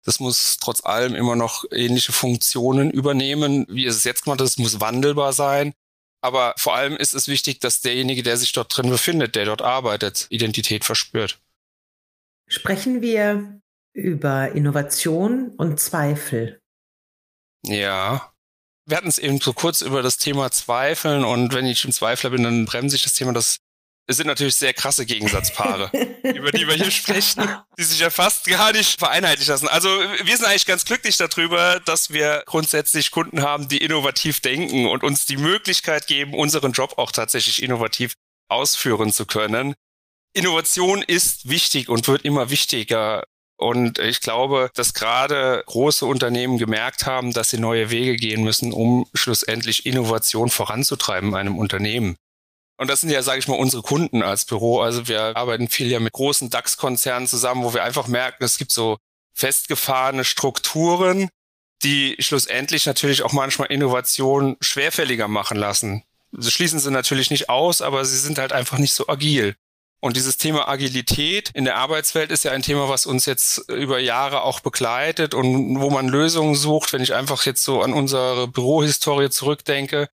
Das 0.05 0.21
muss 0.21 0.57
trotz 0.61 0.85
allem 0.85 1.15
immer 1.15 1.37
noch 1.37 1.65
ähnliche 1.71 2.13
Funktionen 2.13 2.91
übernehmen, 2.91 3.67
wie 3.69 3.87
es 3.87 4.05
jetzt 4.05 4.25
gemacht 4.25 4.41
ist. 4.41 4.53
Es 4.53 4.59
muss 4.59 4.81
wandelbar 4.81 5.33
sein. 5.33 5.75
Aber 6.21 6.55
vor 6.57 6.75
allem 6.75 6.97
ist 6.97 7.15
es 7.15 7.29
wichtig, 7.29 7.61
dass 7.61 7.81
derjenige, 7.81 8.23
der 8.23 8.37
sich 8.37 8.53
dort 8.53 8.77
drin 8.77 8.91
befindet, 8.91 9.37
der 9.37 9.45
dort 9.45 9.63
arbeitet, 9.63 10.27
Identität 10.31 10.85
verspürt. 10.85 11.41
sprechen 12.49 13.03
wir 13.03 13.61
über 13.93 14.53
Innovation 14.53 15.51
und 15.57 15.79
Zweifel. 15.79 16.61
Ja. 17.65 18.33
Wir 18.87 18.97
hatten 18.97 19.09
es 19.09 19.19
eben 19.19 19.41
so 19.41 19.53
kurz 19.53 19.83
über 19.83 20.03
das 20.03 20.17
Thema 20.17 20.51
Zweifeln 20.51 21.23
und 21.25 21.53
wenn 21.53 21.67
ich 21.67 21.85
im 21.85 21.93
Zweifler 21.93 22.31
bin, 22.31 22.43
dann 22.43 22.65
bremse 22.65 22.97
ich 22.97 23.03
das 23.03 23.13
Thema. 23.13 23.33
Das 23.33 23.59
es 24.09 24.17
sind 24.17 24.27
natürlich 24.27 24.57
sehr 24.57 24.73
krasse 24.73 25.05
Gegensatzpaare, 25.05 25.91
über 26.23 26.51
die 26.51 26.67
wir 26.67 26.75
hier 26.75 26.91
sprechen, 26.91 27.47
die 27.79 27.85
sich 27.85 28.01
ja 28.01 28.09
fast 28.09 28.47
gar 28.47 28.73
nicht 28.73 28.99
vereinheitlichen 28.99 29.53
lassen. 29.53 29.69
Also 29.69 29.89
wir 29.91 30.35
sind 30.35 30.47
eigentlich 30.47 30.65
ganz 30.65 30.87
glücklich 30.87 31.19
darüber, 31.19 31.79
dass 31.85 32.11
wir 32.11 32.43
grundsätzlich 32.47 33.11
Kunden 33.11 33.43
haben, 33.43 33.69
die 33.69 33.77
innovativ 33.77 34.41
denken 34.41 34.87
und 34.87 35.05
uns 35.05 35.27
die 35.27 35.37
Möglichkeit 35.37 36.07
geben, 36.07 36.33
unseren 36.33 36.73
Job 36.73 36.95
auch 36.97 37.13
tatsächlich 37.13 37.63
innovativ 37.63 38.15
ausführen 38.49 39.13
zu 39.13 39.27
können. 39.27 39.75
Innovation 40.33 41.03
ist 41.03 41.51
wichtig 41.51 41.91
und 41.91 42.09
wird 42.09 42.25
immer 42.25 42.49
wichtiger. 42.49 43.25
Und 43.59 43.99
ich 43.99 44.21
glaube, 44.21 44.71
dass 44.75 44.95
gerade 44.95 45.65
große 45.67 46.07
Unternehmen 46.07 46.57
gemerkt 46.57 47.05
haben, 47.05 47.35
dass 47.35 47.51
sie 47.51 47.59
neue 47.59 47.91
Wege 47.91 48.17
gehen 48.17 48.43
müssen, 48.43 48.73
um 48.73 49.07
schlussendlich 49.13 49.85
Innovation 49.85 50.49
voranzutreiben 50.49 51.31
in 51.31 51.35
einem 51.35 51.59
Unternehmen. 51.59 52.17
Und 52.79 52.89
das 52.89 53.01
sind 53.01 53.11
ja, 53.11 53.23
sage 53.23 53.41
ich 53.41 53.49
mal, 53.49 53.59
unsere 53.59 53.83
Kunden 53.83 54.23
als 54.23 54.45
Büro. 54.45 54.81
Also 54.81 55.09
wir 55.09 55.37
arbeiten 55.37 55.69
viel 55.69 55.89
ja 55.89 55.99
mit 55.99 56.13
großen 56.13 56.49
DAX-Konzernen 56.49 57.27
zusammen, 57.27 57.65
wo 57.65 57.75
wir 57.75 57.83
einfach 57.83 58.07
merken, 58.07 58.45
es 58.45 58.57
gibt 58.57 58.71
so 58.71 58.99
festgefahrene 59.35 60.25
Strukturen, 60.25 61.29
die 61.83 62.17
schlussendlich 62.21 62.87
natürlich 62.87 63.23
auch 63.23 63.33
manchmal 63.33 63.71
Innovation 63.71 64.57
schwerfälliger 64.61 65.29
machen 65.29 65.57
lassen. 65.57 66.05
Sie 66.33 66.51
schließen 66.51 66.79
sie 66.79 66.91
natürlich 66.91 67.31
nicht 67.31 67.49
aus, 67.49 67.83
aber 67.83 68.05
sie 68.05 68.19
sind 68.19 68.39
halt 68.39 68.53
einfach 68.53 68.79
nicht 68.79 68.93
so 68.93 69.09
agil. 69.09 69.57
Und 70.01 70.17
dieses 70.17 70.37
Thema 70.37 70.69
Agilität 70.69 71.51
in 71.55 71.65
der 71.65 71.77
Arbeitswelt 71.77 72.31
ist 72.31 72.45
ja 72.45 72.53
ein 72.53 72.63
Thema, 72.63 72.89
was 72.89 73.07
uns 73.07 73.27
jetzt 73.27 73.69
über 73.69 73.99
Jahre 73.99 74.43
auch 74.43 74.61
begleitet 74.61 75.35
und 75.35 75.81
wo 75.81 75.91
man 75.91 76.09
Lösungen 76.09 76.55
sucht. 76.55 76.93
Wenn 76.93 77.03
ich 77.03 77.15
einfach 77.15 77.45
jetzt 77.45 77.65
so 77.65 77.83
an 77.83 77.93
unsere 77.93 78.47
Bürohistorie 78.47 79.31
zurückdenke, 79.31 80.09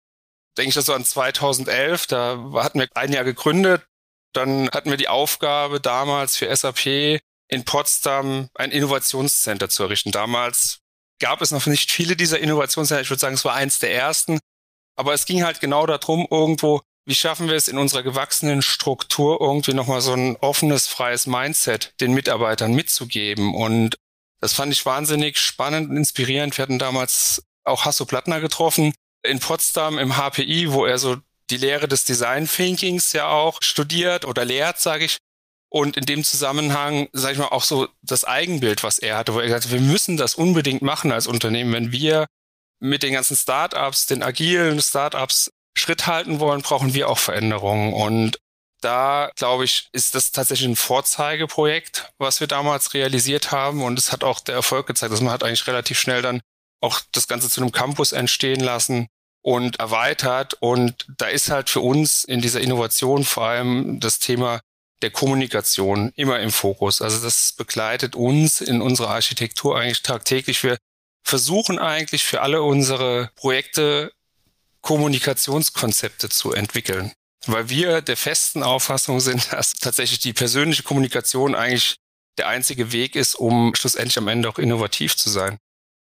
denke 0.58 0.70
ich 0.70 0.76
das 0.76 0.86
so 0.86 0.94
an 0.94 1.06
2011. 1.06 2.08
Da 2.08 2.52
hatten 2.56 2.80
wir 2.80 2.88
ein 2.96 3.14
Jahr 3.14 3.24
gegründet. 3.24 3.86
Dann 4.34 4.70
hatten 4.72 4.90
wir 4.90 4.98
die 4.98 5.08
Aufgabe 5.08 5.80
damals 5.80 6.38
für 6.38 6.54
SAP 6.54 7.22
in 7.48 7.64
Potsdam 7.64 8.50
ein 8.56 8.72
Innovationscenter 8.72 9.70
zu 9.70 9.84
errichten. 9.84 10.12
Damals 10.12 10.80
gab 11.20 11.42
es 11.42 11.52
noch 11.52 11.66
nicht 11.68 11.92
viele 11.92 12.16
dieser 12.16 12.40
Innovationscenter. 12.40 13.02
Ich 13.02 13.10
würde 13.10 13.22
sagen, 13.22 13.36
es 13.36 13.46
war 13.46 13.54
eins 13.54 13.80
der 13.80 13.94
ersten. 13.94 14.40
Aber 14.98 15.14
es 15.14 15.26
ging 15.26 15.44
halt 15.44 15.60
genau 15.60 15.86
darum, 15.86 16.28
irgendwo 16.30 16.82
wie 17.08 17.16
schaffen 17.16 17.48
wir 17.48 17.56
es 17.56 17.68
in 17.68 17.78
unserer 17.78 18.02
gewachsenen 18.02 18.64
Struktur 18.64 19.40
irgendwie 19.40 19.74
nochmal 19.74 20.02
so 20.02 20.14
ein 20.14 20.38
offenes, 20.38 20.88
freies 20.88 21.28
Mindset 21.28 21.94
den 22.02 22.14
Mitarbeitern 22.14 22.74
mitzugeben? 22.74 23.54
Und 23.54 23.96
das 24.42 24.54
fand 24.54 24.74
ich 24.74 24.86
wahnsinnig 24.86 25.38
spannend 25.38 25.92
und 25.92 25.98
inspirierend. 25.98 26.58
Wir 26.58 26.64
hatten 26.64 26.80
damals 26.80 27.44
auch 27.64 27.86
Hasso 27.86 28.06
Plattner 28.06 28.42
getroffen 28.42 28.94
in 29.25 29.39
Potsdam 29.39 29.98
im 29.98 30.17
HPI, 30.17 30.72
wo 30.72 30.86
er 30.86 30.98
so 30.98 31.17
die 31.50 31.58
Lehre 31.58 31.88
des 31.88 32.05
Design 32.05 32.48
Thinkings 32.48 33.13
ja 33.13 33.27
auch 33.27 33.62
studiert 33.62 34.25
oder 34.25 34.46
lehrt, 34.46 34.79
sage 34.79 35.05
ich. 35.05 35.17
Und 35.70 35.98
in 35.98 36.05
dem 36.05 36.24
Zusammenhang, 36.24 37.10
sage 37.12 37.34
ich 37.34 37.39
mal, 37.39 37.50
auch 37.50 37.63
so 37.63 37.88
das 38.01 38.24
Eigenbild, 38.24 38.84
was 38.84 38.98
er 38.98 39.17
hatte, 39.17 39.34
wo 39.34 39.39
er 39.39 39.48
gesagt 39.48 39.65
hat, 39.65 39.72
wir 39.72 39.82
müssen 39.82 40.17
das 40.17 40.36
unbedingt 40.36 40.82
machen 40.82 41.12
als 41.12 41.27
Unternehmen, 41.27 41.74
wenn 41.74 41.91
wir 41.91 42.27
mit 42.79 43.03
den 43.03 43.13
ganzen 43.13 43.36
Startups, 43.36 44.05
den 44.05 44.24
agilen 44.24 44.82
Startups 44.82 45.51
Schritt 45.77 46.08
halten 46.08 46.39
wollen, 46.39 46.62
brauchen 46.62 46.94
wir 46.94 47.10
auch 47.10 47.17
Veränderungen. 47.17 47.94
Und 47.94 48.39
da, 48.82 49.32
glaube 49.36 49.65
ich, 49.65 49.89
ist 49.91 50.15
das 50.15 50.32
tatsächlich 50.32 50.70
ein 50.70 50.75
Vorzeigeprojekt, 50.75 52.12
was 52.17 52.39
wir 52.39 52.48
damals 52.48 52.94
realisiert 52.94 53.51
haben. 53.51 53.84
Und 53.84 54.00
es 54.00 54.12
hat 54.12 54.24
auch 54.24 54.39
der 54.39 54.55
Erfolg 54.55 54.88
gezeigt, 54.88 55.12
dass 55.12 55.22
man 55.22 55.34
hat 55.34 55.44
eigentlich 55.44 55.67
relativ 55.67 56.00
schnell 56.00 56.22
dann 56.22 56.41
auch 56.82 57.01
das 57.12 57.27
Ganze 57.27 57.50
zu 57.50 57.62
einem 57.62 57.72
Campus 57.72 58.12
entstehen 58.12 58.62
lassen 58.62 59.08
und 59.46 59.80
erweitert. 59.80 60.56
Und 60.60 61.06
da 61.20 61.28
ist 61.28 61.52
halt 61.52 61.70
für 61.70 61.80
uns 61.80 62.24
in 62.24 62.42
dieser 62.42 62.62
Innovation 62.62 63.24
vor 63.24 63.46
allem 63.46 64.00
das 64.00 64.18
Thema 64.18 64.60
der 65.04 65.12
Kommunikation 65.12 66.12
immer 66.16 66.40
im 66.40 66.52
Fokus. 66.52 67.00
Also 67.00 67.22
das 67.22 67.54
begleitet 67.54 68.16
uns 68.16 68.60
in 68.60 68.82
unserer 68.82 69.10
Architektur 69.10 69.80
eigentlich 69.80 70.02
tagtäglich. 70.02 70.64
Wir 70.64 70.78
versuchen 71.24 71.78
eigentlich 71.78 72.24
für 72.24 72.42
alle 72.42 72.64
unsere 72.64 73.30
Projekte 73.36 74.12
Kommunikationskonzepte 74.82 76.30
zu 76.30 76.54
entwickeln. 76.54 77.12
Weil 77.46 77.70
wir 77.70 78.02
der 78.02 78.18
festen 78.18 78.64
Auffassung 78.64 79.20
sind, 79.20 79.48
dass 79.52 79.74
tatsächlich 79.74 80.18
die 80.18 80.34
persönliche 80.34 80.82
Kommunikation 80.82 81.54
eigentlich 81.54 81.98
der 82.40 82.48
einzige 82.48 82.92
Weg 82.92 83.16
ist, 83.16 83.36
um 83.36 83.75
schlussendlich 83.75 84.18
am 84.18 84.28
Ende 84.28 84.50
auch 84.50 84.58
innovativ 84.58 85.16
zu 85.16 85.30
sein. 85.30 85.60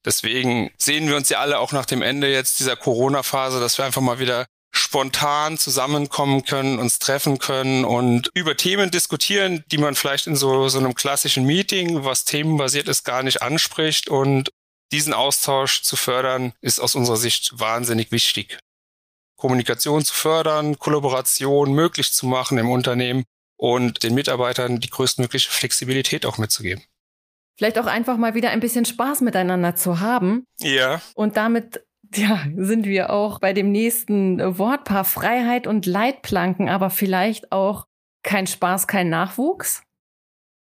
Deswegen 0.05 0.71
sehen 0.77 1.07
wir 1.07 1.17
uns 1.17 1.29
ja 1.29 1.39
alle 1.39 1.59
auch 1.59 1.71
nach 1.71 1.85
dem 1.85 2.01
Ende 2.01 2.31
jetzt 2.31 2.59
dieser 2.59 2.75
Corona-Phase, 2.75 3.59
dass 3.59 3.77
wir 3.77 3.85
einfach 3.85 4.01
mal 4.01 4.19
wieder 4.19 4.45
spontan 4.71 5.57
zusammenkommen 5.57 6.45
können, 6.45 6.79
uns 6.79 6.99
treffen 6.99 7.39
können 7.39 7.85
und 7.85 8.29
über 8.33 8.55
Themen 8.55 8.91
diskutieren, 8.91 9.63
die 9.71 9.77
man 9.77 9.95
vielleicht 9.95 10.27
in 10.27 10.35
so, 10.35 10.69
so 10.69 10.77
einem 10.77 10.93
klassischen 10.93 11.45
Meeting, 11.45 12.05
was 12.05 12.23
themenbasiert 12.23 12.87
ist, 12.87 13.03
gar 13.03 13.23
nicht 13.23 13.41
anspricht 13.41 14.09
und 14.09 14.51
diesen 14.91 15.13
Austausch 15.13 15.81
zu 15.81 15.95
fördern, 15.95 16.53
ist 16.61 16.79
aus 16.79 16.95
unserer 16.95 17.17
Sicht 17.17 17.59
wahnsinnig 17.59 18.11
wichtig. 18.11 18.59
Kommunikation 19.37 20.03
zu 20.03 20.13
fördern, 20.13 20.77
Kollaboration 20.77 21.73
möglich 21.73 22.11
zu 22.11 22.25
machen 22.25 22.57
im 22.57 22.69
Unternehmen 22.69 23.23
und 23.57 24.03
den 24.03 24.13
Mitarbeitern 24.13 24.79
die 24.79 24.89
größtmögliche 24.89 25.49
Flexibilität 25.49 26.25
auch 26.25 26.37
mitzugeben. 26.37 26.83
Vielleicht 27.59 27.77
auch 27.77 27.85
einfach 27.85 28.17
mal 28.17 28.33
wieder 28.33 28.49
ein 28.49 28.59
bisschen 28.59 28.85
Spaß 28.85 29.21
miteinander 29.21 29.75
zu 29.75 29.99
haben. 29.99 30.45
Ja. 30.59 31.01
Und 31.13 31.37
damit 31.37 31.85
ja, 32.15 32.43
sind 32.55 32.85
wir 32.85 33.11
auch 33.11 33.39
bei 33.39 33.53
dem 33.53 33.71
nächsten 33.71 34.39
Wortpaar 34.57 35.05
Freiheit 35.05 35.67
und 35.67 35.85
Leitplanken, 35.85 36.69
aber 36.69 36.89
vielleicht 36.89 37.51
auch 37.51 37.85
kein 38.23 38.47
Spaß, 38.47 38.87
kein 38.87 39.09
Nachwuchs? 39.09 39.83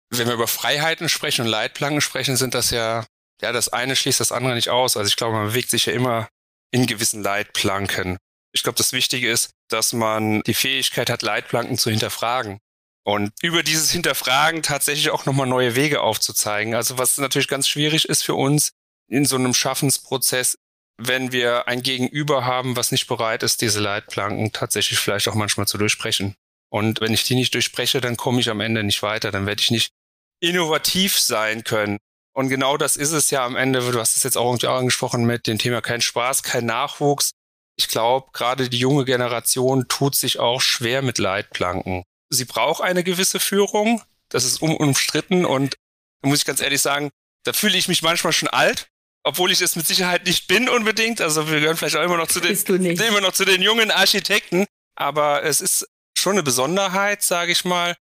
Wenn 0.10 0.28
wir 0.28 0.34
über 0.34 0.48
Freiheiten 0.48 1.08
sprechen 1.08 1.46
und 1.46 1.52
Leitplanken 1.52 2.02
sprechen, 2.02 2.36
sind 2.36 2.56
das 2.56 2.72
ja 2.72 3.06
ja, 3.42 3.52
das 3.52 3.70
eine 3.70 3.96
schließt 3.96 4.20
das 4.20 4.32
andere 4.32 4.56
nicht 4.56 4.70
aus. 4.70 4.98
Also 4.98 5.08
ich 5.08 5.16
glaube, 5.16 5.36
man 5.36 5.48
bewegt 5.48 5.70
sich 5.70 5.86
ja 5.86 5.94
immer 5.94 6.30
in 6.72 6.86
gewissen 6.86 7.24
Leitplanken. 7.24 8.18
Ich 8.54 8.64
glaube, 8.64 8.78
das 8.78 8.94
Wichtige 8.94 9.30
ist, 9.30 9.52
dass 9.70 9.94
man 9.94 10.42
die 10.42 10.54
Fähigkeit 10.54 11.10
hat, 11.10 11.22
Leitplanken 11.22 11.78
zu 11.78 11.90
hinterfragen. 11.90 12.60
Und 13.04 13.32
über 13.42 13.64
dieses 13.64 13.92
Hinterfragen 13.92 14.62
tatsächlich 14.62 15.10
auch 15.10 15.26
nochmal 15.26 15.48
neue 15.48 15.76
Wege 15.76 16.02
aufzuzeigen. 16.02 16.76
Also 16.76 16.98
was 16.98 17.18
natürlich 17.18 17.48
ganz 17.48 17.68
schwierig 17.68 18.08
ist 18.08 18.24
für 18.24 18.36
uns 18.36 18.72
in 19.08 19.26
so 19.26 19.36
einem 19.36 19.54
Schaffensprozess, 19.54 20.58
wenn 20.98 21.32
wir 21.32 21.68
ein 21.68 21.82
Gegenüber 21.82 22.46
haben, 22.46 22.76
was 22.76 22.92
nicht 22.92 23.08
bereit 23.08 23.42
ist, 23.44 23.62
diese 23.62 23.80
Leitplanken 23.80 24.52
tatsächlich 24.52 25.00
vielleicht 25.00 25.28
auch 25.28 25.36
manchmal 25.36 25.66
zu 25.66 25.78
durchsprechen. 25.78 26.36
Und 26.70 27.02
wenn 27.02 27.14
ich 27.14 27.24
die 27.24 27.36
nicht 27.36 27.54
durchspreche, 27.54 28.02
dann 28.02 28.18
komme 28.18 28.42
ich 28.42 28.50
am 28.50 28.60
Ende 28.60 28.84
nicht 28.84 29.02
weiter. 29.02 29.32
Dann 29.32 29.46
werde 29.46 29.62
ich 29.62 29.72
nicht 29.72 29.92
innovativ 30.40 31.20
sein 31.20 31.64
können. 31.64 31.98
Und 32.34 32.50
genau 32.50 32.78
das 32.78 32.96
ist 32.96 33.12
es 33.12 33.32
ja 33.32 33.46
am 33.46 33.56
Ende. 33.56 33.80
Du 33.92 34.00
hast 34.00 34.16
es 34.16 34.24
jetzt 34.24 34.38
auch 34.38 34.48
irgendwie 34.48 34.68
angesprochen 34.68 35.26
mit 35.26 35.48
dem 35.48 35.58
Thema 35.58 35.82
kein 35.82 36.02
Spaß, 36.02 36.44
kein 36.44 36.66
Nachwuchs. 36.66 37.32
Ich 37.76 37.88
glaube, 37.88 38.30
gerade 38.34 38.70
die 38.70 38.78
junge 38.78 39.06
Generation 39.06 39.88
tut 39.88 40.16
sich 40.16 40.40
auch 40.40 40.62
schwer 40.62 41.02
mit 41.02 41.18
Leitplanken. 41.18 42.04
Sie 42.30 42.46
braucht 42.46 42.82
eine 42.82 43.04
gewisse 43.04 43.40
Führung. 43.40 44.02
Das 44.30 44.46
ist 44.46 44.62
unumstritten. 44.62 45.46
Und 45.46 45.76
da 46.22 46.30
muss 46.30 46.40
ich 46.40 46.46
ganz 46.46 46.62
ehrlich 46.62 46.82
sagen, 46.82 47.10
da 47.44 47.54
fühle 47.54 47.78
ich 47.78 47.88
mich 47.88 48.02
manchmal 48.02 48.34
schon 48.34 48.50
alt, 48.50 48.90
obwohl 49.24 49.52
ich 49.52 49.62
es 49.62 49.76
mit 49.76 49.88
Sicherheit 49.88 50.26
nicht 50.26 50.48
bin 50.48 50.70
unbedingt. 50.70 51.22
Also 51.22 51.50
wir 51.50 51.60
gehören 51.60 51.78
vielleicht 51.78 51.96
auch 51.96 52.04
immer 52.04 52.18
noch 52.18 52.28
zu 52.28 52.40
den, 52.40 52.56
immer 52.56 53.22
noch 53.22 53.34
zu 53.34 53.46
den 53.46 53.62
jungen 53.62 53.92
Architekten. 53.92 54.66
Aber 54.96 55.44
es 55.44 55.62
ist 55.62 55.88
schon 56.18 56.34
eine 56.34 56.44
Besonderheit, 56.44 57.24
sage 57.24 57.52
ich 57.52 57.66
mal, 57.66 57.96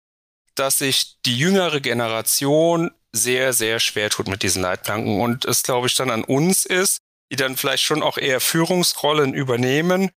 dass 0.55 0.79
sich 0.79 1.21
die 1.25 1.37
jüngere 1.37 1.79
Generation 1.79 2.91
sehr, 3.11 3.53
sehr 3.53 3.79
schwer 3.79 4.09
tut 4.09 4.27
mit 4.27 4.43
diesen 4.43 4.61
Leitplanken 4.61 5.21
und 5.21 5.45
es, 5.45 5.63
glaube 5.63 5.87
ich, 5.87 5.95
dann 5.95 6.09
an 6.09 6.23
uns 6.23 6.65
ist, 6.65 6.99
die 7.31 7.35
dann 7.35 7.57
vielleicht 7.57 7.83
schon 7.83 8.03
auch 8.03 8.17
eher 8.17 8.39
Führungsrollen 8.39 9.33
übernehmen, 9.33 10.11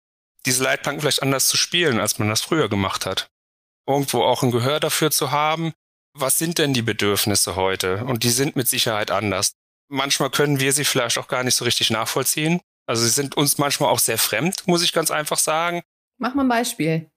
diese 0.46 0.62
Leitplanken 0.62 1.00
vielleicht 1.00 1.22
anders 1.22 1.48
zu 1.48 1.56
spielen, 1.56 2.00
als 2.00 2.18
man 2.18 2.28
das 2.28 2.40
früher 2.40 2.68
gemacht 2.68 3.06
hat. 3.06 3.30
Irgendwo 3.86 4.22
auch 4.22 4.42
ein 4.42 4.50
Gehör 4.50 4.80
dafür 4.80 5.10
zu 5.10 5.30
haben, 5.30 5.72
was 6.12 6.38
sind 6.38 6.58
denn 6.58 6.74
die 6.74 6.82
Bedürfnisse 6.82 7.56
heute? 7.56 8.04
Und 8.04 8.24
die 8.24 8.30
sind 8.30 8.56
mit 8.56 8.68
Sicherheit 8.68 9.10
anders. 9.10 9.52
Manchmal 9.88 10.30
können 10.30 10.60
wir 10.60 10.72
sie 10.72 10.84
vielleicht 10.84 11.18
auch 11.18 11.28
gar 11.28 11.44
nicht 11.44 11.54
so 11.54 11.64
richtig 11.64 11.90
nachvollziehen. 11.90 12.60
Also 12.86 13.02
sie 13.02 13.10
sind 13.10 13.36
uns 13.36 13.58
manchmal 13.58 13.90
auch 13.90 13.98
sehr 13.98 14.18
fremd, 14.18 14.66
muss 14.66 14.82
ich 14.82 14.92
ganz 14.92 15.10
einfach 15.10 15.38
sagen. 15.38 15.82
Mach 16.18 16.34
mal 16.34 16.44
ein 16.44 16.48
Beispiel. 16.48 17.08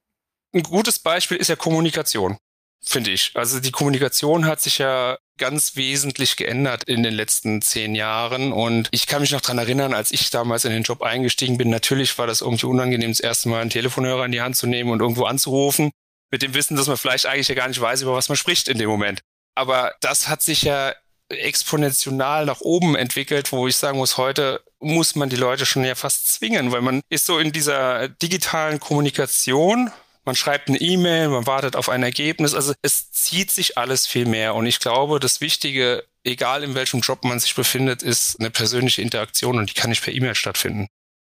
Ein 0.53 0.63
gutes 0.63 0.99
Beispiel 0.99 1.37
ist 1.37 1.47
ja 1.47 1.55
Kommunikation 1.55 2.37
finde 2.83 3.11
ich. 3.11 3.31
Also 3.33 3.59
die 3.59 3.71
Kommunikation 3.71 4.45
hat 4.45 4.61
sich 4.61 4.77
ja 4.77 5.17
ganz 5.39 5.75
wesentlich 5.75 6.35
geändert 6.35 6.83
in 6.83 7.01
den 7.01 7.13
letzten 7.13 7.61
zehn 7.61 7.95
Jahren. 7.95 8.51
Und 8.51 8.89
ich 8.91 9.07
kann 9.07 9.21
mich 9.21 9.31
noch 9.31 9.41
dran 9.41 9.57
erinnern, 9.57 9.93
als 9.93 10.11
ich 10.11 10.29
damals 10.29 10.65
in 10.65 10.71
den 10.71 10.83
Job 10.83 11.01
eingestiegen 11.01 11.57
bin, 11.57 11.69
natürlich 11.69 12.17
war 12.17 12.27
das 12.27 12.41
irgendwie 12.41 12.67
unangenehm, 12.67 13.11
das 13.11 13.19
erste 13.19 13.49
Mal 13.49 13.61
einen 13.61 13.69
Telefonhörer 13.69 14.25
in 14.25 14.31
die 14.31 14.41
Hand 14.41 14.55
zu 14.55 14.67
nehmen 14.67 14.91
und 14.91 15.01
irgendwo 15.01 15.23
anzurufen, 15.25 15.91
mit 16.33 16.41
dem 16.41 16.55
Wissen, 16.55 16.75
dass 16.75 16.87
man 16.87 16.97
vielleicht 16.97 17.27
eigentlich 17.27 17.47
ja 17.47 17.53
gar 17.53 17.67
nicht 17.67 17.79
weiß, 17.79 18.01
über 18.01 18.15
was 18.15 18.27
man 18.27 18.35
spricht 18.35 18.67
in 18.67 18.79
dem 18.79 18.89
Moment. 18.89 19.21
Aber 19.53 19.93
das 20.01 20.27
hat 20.29 20.41
sich 20.41 20.63
ja 20.63 20.95
exponentiell 21.29 22.15
nach 22.45 22.61
oben 22.61 22.95
entwickelt, 22.95 23.51
wo 23.51 23.67
ich 23.67 23.77
sagen 23.77 23.99
muss, 23.99 24.17
heute 24.17 24.63
muss 24.79 25.13
man 25.13 25.29
die 25.29 25.35
Leute 25.35 25.67
schon 25.67 25.85
ja 25.85 25.93
fast 25.93 26.33
zwingen, 26.33 26.71
weil 26.71 26.81
man 26.81 27.01
ist 27.09 27.27
so 27.27 27.37
in 27.37 27.51
dieser 27.51 28.07
digitalen 28.07 28.79
Kommunikation. 28.79 29.91
Man 30.25 30.35
schreibt 30.35 30.69
eine 30.69 30.81
E-Mail, 30.81 31.27
man 31.29 31.45
wartet 31.45 31.75
auf 31.75 31.87
ein 31.87 32.01
Ergebnis. 32.01 32.55
Also 32.55 32.73
es 32.81 33.11
zieht 33.11 33.51
sich 33.51 33.77
alles 33.77 34.07
viel 34.07 34.25
mehr. 34.25 34.55
Und 34.55 34.65
ich 34.65 34.79
glaube, 34.79 35.19
das 35.19 35.39
Wichtige, 35.39 36.03
egal 36.23 36.63
in 36.63 36.73
welchem 36.73 37.01
Job 37.01 37.23
man 37.25 37.39
sich 37.39 37.53
befindet, 37.53 38.01
ist 38.01 38.39
eine 38.39 38.49
persönliche 38.49 39.03
Interaktion 39.03 39.59
und 39.59 39.69
die 39.69 39.75
kann 39.75 39.91
nicht 39.91 40.03
per 40.03 40.13
E-Mail 40.13 40.33
stattfinden. 40.33 40.87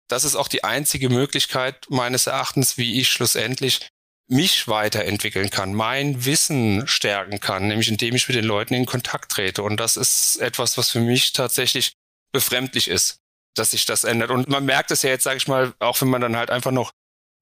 Das 0.08 0.24
ist 0.24 0.36
auch 0.36 0.48
die 0.48 0.62
einzige 0.62 1.08
Möglichkeit 1.08 1.86
meines 1.88 2.26
Erachtens, 2.26 2.76
wie 2.76 3.00
ich 3.00 3.08
schlussendlich 3.08 3.88
mich 4.30 4.68
weiterentwickeln 4.68 5.50
kann, 5.50 5.74
mein 5.74 6.24
Wissen 6.24 6.86
stärken 6.86 7.40
kann, 7.40 7.66
nämlich 7.66 7.88
indem 7.88 8.14
ich 8.14 8.28
mit 8.28 8.36
den 8.36 8.44
Leuten 8.44 8.74
in 8.74 8.86
Kontakt 8.86 9.32
trete. 9.32 9.62
Und 9.62 9.78
das 9.78 9.96
ist 9.96 10.36
etwas, 10.36 10.78
was 10.78 10.90
für 10.90 11.00
mich 11.00 11.32
tatsächlich 11.32 11.94
befremdlich 12.32 12.88
ist, 12.88 13.18
dass 13.56 13.72
sich 13.72 13.86
das 13.86 14.04
ändert. 14.04 14.30
Und 14.30 14.48
man 14.48 14.64
merkt 14.64 14.92
es 14.92 15.02
ja 15.02 15.10
jetzt, 15.10 15.24
sage 15.24 15.38
ich 15.38 15.48
mal, 15.48 15.74
auch 15.80 16.00
wenn 16.00 16.08
man 16.08 16.20
dann 16.20 16.36
halt 16.36 16.50
einfach 16.50 16.70
noch 16.70 16.92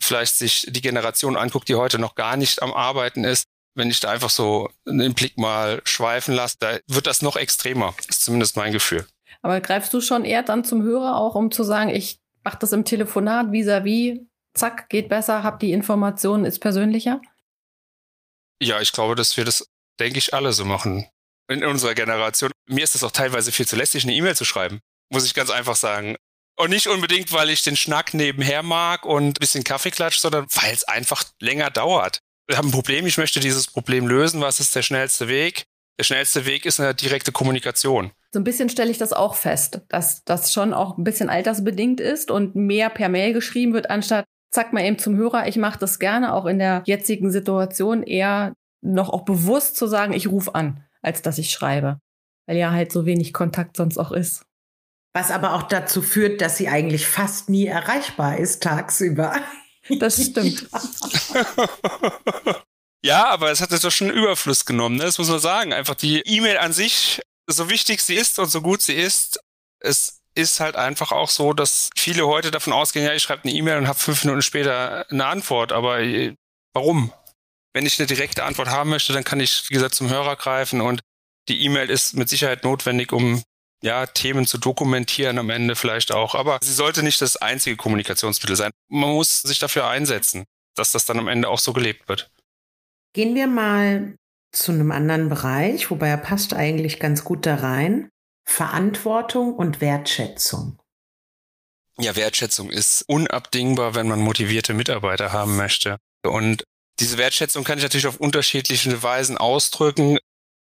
vielleicht 0.02 0.36
sich 0.36 0.66
die 0.68 0.80
Generation 0.80 1.36
anguckt, 1.36 1.68
die 1.68 1.74
heute 1.74 1.98
noch 1.98 2.14
gar 2.14 2.36
nicht 2.38 2.62
am 2.62 2.72
Arbeiten 2.72 3.24
ist, 3.24 3.44
wenn 3.74 3.90
ich 3.90 4.00
da 4.00 4.10
einfach 4.10 4.30
so 4.30 4.70
den 4.86 5.14
Blick 5.14 5.36
mal 5.36 5.82
schweifen 5.84 6.34
lasse, 6.34 6.56
da 6.58 6.78
wird 6.86 7.06
das 7.06 7.20
noch 7.20 7.36
extremer, 7.36 7.94
ist 8.08 8.24
zumindest 8.24 8.56
mein 8.56 8.72
Gefühl. 8.72 9.06
Aber 9.42 9.60
greifst 9.60 9.92
du 9.92 10.00
schon 10.00 10.24
eher 10.24 10.42
dann 10.42 10.64
zum 10.64 10.82
Hörer 10.82 11.16
auch, 11.16 11.34
um 11.34 11.50
zu 11.50 11.64
sagen, 11.64 11.90
ich 11.90 12.18
mache 12.44 12.58
das 12.58 12.72
im 12.72 12.84
Telefonat 12.84 13.48
vis-à-vis, 13.48 14.14
-vis, 14.14 14.26
zack, 14.58 14.88
geht 14.88 15.08
besser, 15.08 15.42
hab 15.42 15.60
die 15.60 15.72
Informationen, 15.72 16.44
ist 16.44 16.58
persönlicher? 16.58 17.20
Ja, 18.60 18.80
ich 18.80 18.92
glaube, 18.92 19.14
dass 19.14 19.36
wir 19.36 19.44
das, 19.44 19.68
denke 20.00 20.18
ich, 20.18 20.34
alle 20.34 20.52
so 20.52 20.64
machen. 20.64 21.06
In 21.50 21.64
unserer 21.64 21.94
Generation. 21.94 22.50
Mir 22.66 22.84
ist 22.84 22.94
es 22.94 23.04
auch 23.04 23.12
teilweise 23.12 23.52
viel 23.52 23.66
zu 23.66 23.76
lästig, 23.76 24.04
eine 24.04 24.12
E-Mail 24.12 24.36
zu 24.36 24.44
schreiben. 24.44 24.80
Muss 25.10 25.24
ich 25.24 25.32
ganz 25.32 25.50
einfach 25.50 25.76
sagen. 25.76 26.16
Und 26.58 26.70
nicht 26.70 26.88
unbedingt, 26.88 27.32
weil 27.32 27.50
ich 27.50 27.62
den 27.62 27.76
Schnack 27.76 28.14
nebenher 28.14 28.62
mag 28.62 29.06
und 29.06 29.28
ein 29.28 29.32
bisschen 29.34 29.64
Kaffeeklatsch, 29.64 30.18
sondern 30.18 30.46
weil 30.50 30.74
es 30.74 30.84
einfach 30.84 31.24
länger 31.40 31.70
dauert. 31.70 32.18
Wir 32.48 32.58
haben 32.58 32.68
ein 32.68 32.72
Problem, 32.72 33.06
ich 33.06 33.16
möchte 33.16 33.40
dieses 33.40 33.68
Problem 33.68 34.08
lösen. 34.08 34.40
Was 34.40 34.58
ist 34.58 34.74
der 34.74 34.82
schnellste 34.82 35.28
Weg? 35.28 35.64
Der 35.98 36.04
schnellste 36.04 36.46
Weg 36.46 36.66
ist 36.66 36.80
eine 36.80 36.94
direkte 36.94 37.32
Kommunikation. 37.32 38.10
So 38.32 38.40
ein 38.40 38.44
bisschen 38.44 38.68
stelle 38.68 38.90
ich 38.90 38.98
das 38.98 39.12
auch 39.12 39.34
fest, 39.34 39.82
dass 39.88 40.24
das 40.24 40.52
schon 40.52 40.74
auch 40.74 40.98
ein 40.98 41.04
bisschen 41.04 41.28
altersbedingt 41.28 42.00
ist 42.00 42.30
und 42.30 42.54
mehr 42.54 42.90
per 42.90 43.08
Mail 43.08 43.32
geschrieben 43.32 43.72
wird, 43.72 43.90
anstatt 43.90 44.24
zack 44.50 44.72
mal 44.72 44.84
eben 44.84 44.98
zum 44.98 45.16
Hörer. 45.16 45.48
Ich 45.48 45.56
mache 45.56 45.78
das 45.78 45.98
gerne 45.98 46.32
auch 46.32 46.46
in 46.46 46.58
der 46.58 46.82
jetzigen 46.86 47.30
Situation 47.30 48.02
eher 48.02 48.54
noch 48.80 49.10
auch 49.10 49.24
bewusst 49.24 49.76
zu 49.76 49.86
sagen, 49.86 50.12
ich 50.12 50.28
rufe 50.28 50.54
an, 50.54 50.84
als 51.02 51.22
dass 51.22 51.38
ich 51.38 51.50
schreibe. 51.50 52.00
Weil 52.46 52.56
ja 52.56 52.70
halt 52.70 52.92
so 52.92 53.06
wenig 53.06 53.32
Kontakt 53.32 53.76
sonst 53.76 53.98
auch 53.98 54.12
ist. 54.12 54.44
Was 55.14 55.30
aber 55.30 55.54
auch 55.54 55.64
dazu 55.64 56.02
führt, 56.02 56.40
dass 56.40 56.56
sie 56.56 56.68
eigentlich 56.68 57.06
fast 57.06 57.48
nie 57.48 57.66
erreichbar 57.66 58.38
ist 58.38 58.62
tagsüber. 58.62 59.34
Das 59.98 60.22
stimmt. 60.22 60.68
ja, 63.02 63.26
aber 63.28 63.50
es 63.50 63.60
hat 63.60 63.70
jetzt 63.70 63.84
doch 63.84 63.90
schon 63.90 64.10
einen 64.10 64.18
Überfluss 64.18 64.64
genommen, 64.66 64.96
ne? 64.96 65.04
das 65.04 65.18
muss 65.18 65.30
man 65.30 65.38
sagen. 65.38 65.72
Einfach 65.72 65.94
die 65.94 66.20
E-Mail 66.20 66.58
an 66.58 66.72
sich, 66.72 67.22
so 67.46 67.70
wichtig 67.70 68.02
sie 68.02 68.14
ist 68.14 68.38
und 68.38 68.50
so 68.50 68.60
gut 68.60 68.82
sie 68.82 68.94
ist, 68.94 69.40
es 69.80 70.17
ist 70.34 70.60
halt 70.60 70.76
einfach 70.76 71.12
auch 71.12 71.30
so, 71.30 71.52
dass 71.52 71.90
viele 71.96 72.26
heute 72.26 72.50
davon 72.50 72.72
ausgehen, 72.72 73.04
ja, 73.04 73.12
ich 73.12 73.22
schreibe 73.22 73.44
eine 73.44 73.52
E-Mail 73.52 73.78
und 73.78 73.88
habe 73.88 73.98
fünf 73.98 74.24
Minuten 74.24 74.42
später 74.42 75.06
eine 75.10 75.26
Antwort. 75.26 75.72
Aber 75.72 76.00
äh, 76.00 76.34
warum? 76.74 77.12
Wenn 77.74 77.86
ich 77.86 77.98
eine 77.98 78.06
direkte 78.06 78.44
Antwort 78.44 78.68
haben 78.68 78.90
möchte, 78.90 79.12
dann 79.12 79.24
kann 79.24 79.40
ich, 79.40 79.68
wie 79.68 79.74
gesagt, 79.74 79.94
zum 79.94 80.08
Hörer 80.08 80.36
greifen 80.36 80.80
und 80.80 81.00
die 81.48 81.64
E-Mail 81.64 81.90
ist 81.90 82.14
mit 82.14 82.28
Sicherheit 82.28 82.64
notwendig, 82.64 83.12
um 83.12 83.42
ja, 83.82 84.06
Themen 84.06 84.46
zu 84.46 84.58
dokumentieren 84.58 85.38
am 85.38 85.50
Ende 85.50 85.76
vielleicht 85.76 86.12
auch. 86.12 86.34
Aber 86.34 86.58
sie 86.62 86.72
sollte 86.72 87.02
nicht 87.02 87.20
das 87.20 87.36
einzige 87.36 87.76
Kommunikationsmittel 87.76 88.56
sein. 88.56 88.70
Man 88.88 89.10
muss 89.10 89.42
sich 89.42 89.58
dafür 89.58 89.88
einsetzen, 89.88 90.44
dass 90.76 90.92
das 90.92 91.04
dann 91.04 91.18
am 91.18 91.28
Ende 91.28 91.48
auch 91.48 91.58
so 91.58 91.72
gelebt 91.72 92.08
wird. 92.08 92.30
Gehen 93.14 93.34
wir 93.34 93.46
mal 93.46 94.16
zu 94.52 94.72
einem 94.72 94.90
anderen 94.90 95.28
Bereich, 95.28 95.90
wobei 95.90 96.08
er 96.08 96.16
passt 96.16 96.54
eigentlich 96.54 96.98
ganz 97.00 97.24
gut 97.24 97.46
da 97.46 97.56
rein. 97.56 98.08
Verantwortung 98.48 99.54
und 99.54 99.82
Wertschätzung. 99.82 100.78
Ja, 101.98 102.16
Wertschätzung 102.16 102.70
ist 102.70 103.02
unabdingbar, 103.06 103.94
wenn 103.94 104.08
man 104.08 104.20
motivierte 104.20 104.72
Mitarbeiter 104.72 105.32
haben 105.32 105.56
möchte. 105.56 105.98
Und 106.26 106.64
diese 106.98 107.18
Wertschätzung 107.18 107.62
kann 107.62 107.76
ich 107.76 107.84
natürlich 107.84 108.06
auf 108.06 108.16
unterschiedliche 108.16 109.02
Weisen 109.02 109.36
ausdrücken. 109.36 110.18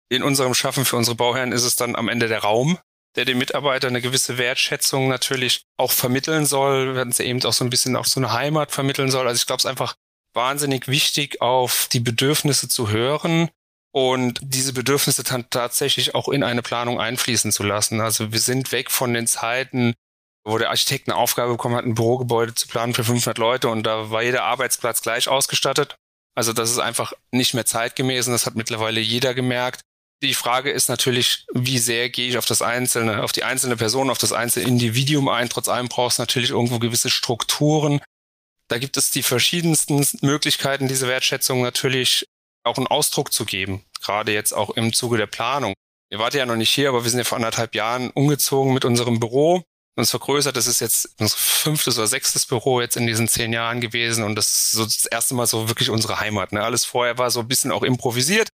In 0.08 0.22
unserem 0.22 0.54
Schaffen 0.54 0.84
für 0.84 0.96
unsere 0.96 1.16
Bauherren 1.16 1.50
ist 1.50 1.64
es 1.64 1.74
dann 1.74 1.96
am 1.96 2.08
Ende 2.08 2.28
der 2.28 2.38
Raum, 2.38 2.78
der 3.16 3.24
den 3.24 3.36
Mitarbeitern 3.36 3.90
eine 3.90 4.00
gewisse 4.00 4.38
Wertschätzung 4.38 5.08
natürlich 5.08 5.64
auch 5.76 5.90
vermitteln 5.90 6.46
soll, 6.46 6.94
wenn 6.94 7.10
sie 7.10 7.24
eben 7.24 7.44
auch 7.44 7.52
so 7.52 7.64
ein 7.64 7.70
bisschen 7.70 7.96
auch 7.96 8.06
so 8.06 8.20
eine 8.20 8.32
Heimat 8.32 8.70
vermitteln 8.70 9.10
soll. 9.10 9.26
Also 9.26 9.40
ich 9.40 9.46
glaube, 9.46 9.58
es 9.58 9.64
ist 9.64 9.70
einfach 9.70 9.96
wahnsinnig 10.34 10.86
wichtig, 10.86 11.42
auf 11.42 11.88
die 11.92 12.00
Bedürfnisse 12.00 12.68
zu 12.68 12.90
hören 12.90 13.50
und 13.92 14.40
diese 14.42 14.72
Bedürfnisse 14.72 15.22
dann 15.22 15.48
tatsächlich 15.50 16.14
auch 16.14 16.28
in 16.28 16.42
eine 16.42 16.62
Planung 16.62 16.98
einfließen 16.98 17.52
zu 17.52 17.62
lassen. 17.62 18.00
Also 18.00 18.32
wir 18.32 18.40
sind 18.40 18.72
weg 18.72 18.90
von 18.90 19.12
den 19.12 19.26
Zeiten, 19.26 19.94
wo 20.44 20.58
der 20.58 20.70
Architekt 20.70 21.08
eine 21.08 21.16
Aufgabe 21.16 21.52
bekommen 21.52 21.76
hat, 21.76 21.84
ein 21.84 21.94
Bürogebäude 21.94 22.54
zu 22.54 22.66
planen 22.66 22.94
für 22.94 23.04
500 23.04 23.38
Leute 23.38 23.68
und 23.68 23.84
da 23.84 24.10
war 24.10 24.22
jeder 24.22 24.44
Arbeitsplatz 24.44 25.02
gleich 25.02 25.28
ausgestattet. 25.28 25.94
Also 26.34 26.52
das 26.52 26.70
ist 26.70 26.78
einfach 26.78 27.12
nicht 27.30 27.54
mehr 27.54 27.66
zeitgemäß 27.66 28.26
und 28.26 28.32
das 28.32 28.46
hat 28.46 28.54
mittlerweile 28.54 29.00
jeder 29.00 29.34
gemerkt. 29.34 29.82
Die 30.22 30.34
Frage 30.34 30.70
ist 30.70 30.88
natürlich, 30.88 31.46
wie 31.52 31.78
sehr 31.78 32.08
gehe 32.08 32.28
ich 32.28 32.38
auf 32.38 32.46
das 32.46 32.62
einzelne, 32.62 33.22
auf 33.22 33.32
die 33.32 33.44
einzelne 33.44 33.76
Person, 33.76 34.08
auf 34.08 34.18
das 34.18 34.32
einzelne 34.32 34.68
Individuum 34.68 35.28
ein. 35.28 35.48
Trotz 35.48 35.68
allem 35.68 35.88
brauchst 35.88 36.18
du 36.18 36.22
natürlich 36.22 36.50
irgendwo 36.50 36.78
gewisse 36.78 37.10
Strukturen. 37.10 38.00
Da 38.68 38.78
gibt 38.78 38.96
es 38.96 39.10
die 39.10 39.22
verschiedensten 39.22 40.06
Möglichkeiten, 40.22 40.88
diese 40.88 41.08
Wertschätzung 41.08 41.60
natürlich 41.60 42.26
auch 42.64 42.76
einen 42.76 42.86
Ausdruck 42.86 43.32
zu 43.32 43.44
geben, 43.44 43.84
gerade 44.00 44.32
jetzt 44.32 44.52
auch 44.52 44.70
im 44.70 44.92
Zuge 44.92 45.16
der 45.16 45.26
Planung. 45.26 45.74
Ihr 46.10 46.18
wart 46.18 46.34
ja 46.34 46.44
noch 46.44 46.56
nicht 46.56 46.70
hier, 46.70 46.90
aber 46.90 47.04
wir 47.04 47.10
sind 47.10 47.18
ja 47.18 47.24
vor 47.24 47.36
anderthalb 47.36 47.74
Jahren 47.74 48.10
umgezogen 48.10 48.74
mit 48.74 48.84
unserem 48.84 49.18
Büro 49.18 49.62
uns 49.96 50.10
vergrößert. 50.10 50.56
Das 50.56 50.66
ist 50.66 50.80
jetzt 50.80 51.14
unser 51.18 51.36
fünftes 51.36 51.98
oder 51.98 52.06
sechstes 52.06 52.46
Büro 52.46 52.80
jetzt 52.80 52.96
in 52.96 53.06
diesen 53.06 53.28
zehn 53.28 53.52
Jahren 53.52 53.80
gewesen 53.80 54.24
und 54.24 54.36
das 54.36 54.48
ist 54.48 54.72
so 54.72 54.84
das 54.84 55.06
erste 55.06 55.34
Mal 55.34 55.46
so 55.46 55.68
wirklich 55.68 55.90
unsere 55.90 56.20
Heimat. 56.20 56.52
Ne? 56.52 56.62
Alles 56.62 56.84
vorher 56.84 57.18
war 57.18 57.30
so 57.30 57.40
ein 57.40 57.48
bisschen 57.48 57.72
auch 57.72 57.82
improvisiert, 57.82 58.48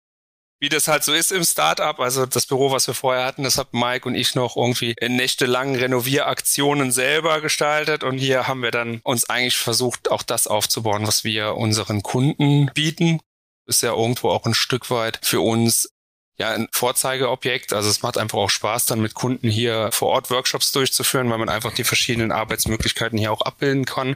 wie 0.59 0.69
das 0.69 0.87
halt 0.87 1.03
so 1.03 1.13
ist 1.13 1.31
im 1.31 1.43
Startup. 1.43 1.99
Also 1.99 2.25
das 2.25 2.47
Büro, 2.47 2.71
was 2.71 2.87
wir 2.87 2.93
vorher 2.93 3.25
hatten, 3.25 3.43
das 3.43 3.57
hat 3.57 3.73
Mike 3.73 4.07
und 4.07 4.15
ich 4.15 4.35
noch 4.35 4.57
irgendwie 4.57 4.95
in 4.99 5.15
nächtelangen 5.15 5.75
Renovieraktionen 5.75 6.91
selber 6.91 7.41
gestaltet 7.41 8.03
und 8.03 8.17
hier 8.17 8.47
haben 8.47 8.63
wir 8.63 8.71
dann 8.71 8.99
uns 9.03 9.29
eigentlich 9.29 9.57
versucht, 9.57 10.09
auch 10.09 10.23
das 10.23 10.47
aufzubauen, 10.47 11.05
was 11.05 11.23
wir 11.23 11.55
unseren 11.55 12.01
Kunden 12.01 12.71
bieten 12.73 13.19
ist 13.67 13.83
ja 13.83 13.93
irgendwo 13.93 14.29
auch 14.29 14.45
ein 14.45 14.53
Stück 14.53 14.89
weit 14.89 15.19
für 15.21 15.41
uns 15.41 15.89
ja 16.37 16.51
ein 16.51 16.67
Vorzeigeobjekt. 16.71 17.73
Also 17.73 17.89
es 17.89 18.01
macht 18.01 18.17
einfach 18.17 18.37
auch 18.37 18.49
Spaß, 18.49 18.85
dann 18.85 19.01
mit 19.01 19.13
Kunden 19.13 19.49
hier 19.49 19.91
vor 19.91 20.09
Ort 20.09 20.29
Workshops 20.29 20.71
durchzuführen, 20.71 21.29
weil 21.29 21.37
man 21.37 21.49
einfach 21.49 21.73
die 21.73 21.83
verschiedenen 21.83 22.31
Arbeitsmöglichkeiten 22.31 23.17
hier 23.17 23.31
auch 23.31 23.41
abbilden 23.41 23.85
kann. 23.85 24.15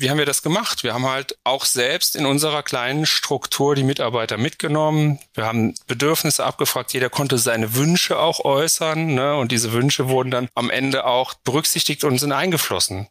Wie 0.00 0.10
haben 0.10 0.18
wir 0.18 0.26
das 0.26 0.42
gemacht? 0.42 0.84
Wir 0.84 0.94
haben 0.94 1.06
halt 1.06 1.36
auch 1.42 1.64
selbst 1.64 2.14
in 2.14 2.24
unserer 2.24 2.62
kleinen 2.62 3.04
Struktur 3.04 3.74
die 3.74 3.82
Mitarbeiter 3.82 4.36
mitgenommen. 4.36 5.18
Wir 5.34 5.44
haben 5.44 5.74
Bedürfnisse 5.88 6.44
abgefragt. 6.44 6.92
Jeder 6.92 7.10
konnte 7.10 7.36
seine 7.36 7.74
Wünsche 7.74 8.16
auch 8.16 8.44
äußern. 8.44 9.14
Ne? 9.14 9.36
Und 9.36 9.50
diese 9.50 9.72
Wünsche 9.72 10.08
wurden 10.08 10.30
dann 10.30 10.48
am 10.54 10.70
Ende 10.70 11.04
auch 11.04 11.34
berücksichtigt 11.34 12.04
und 12.04 12.18
sind 12.18 12.30
eingeflossen. 12.30 13.08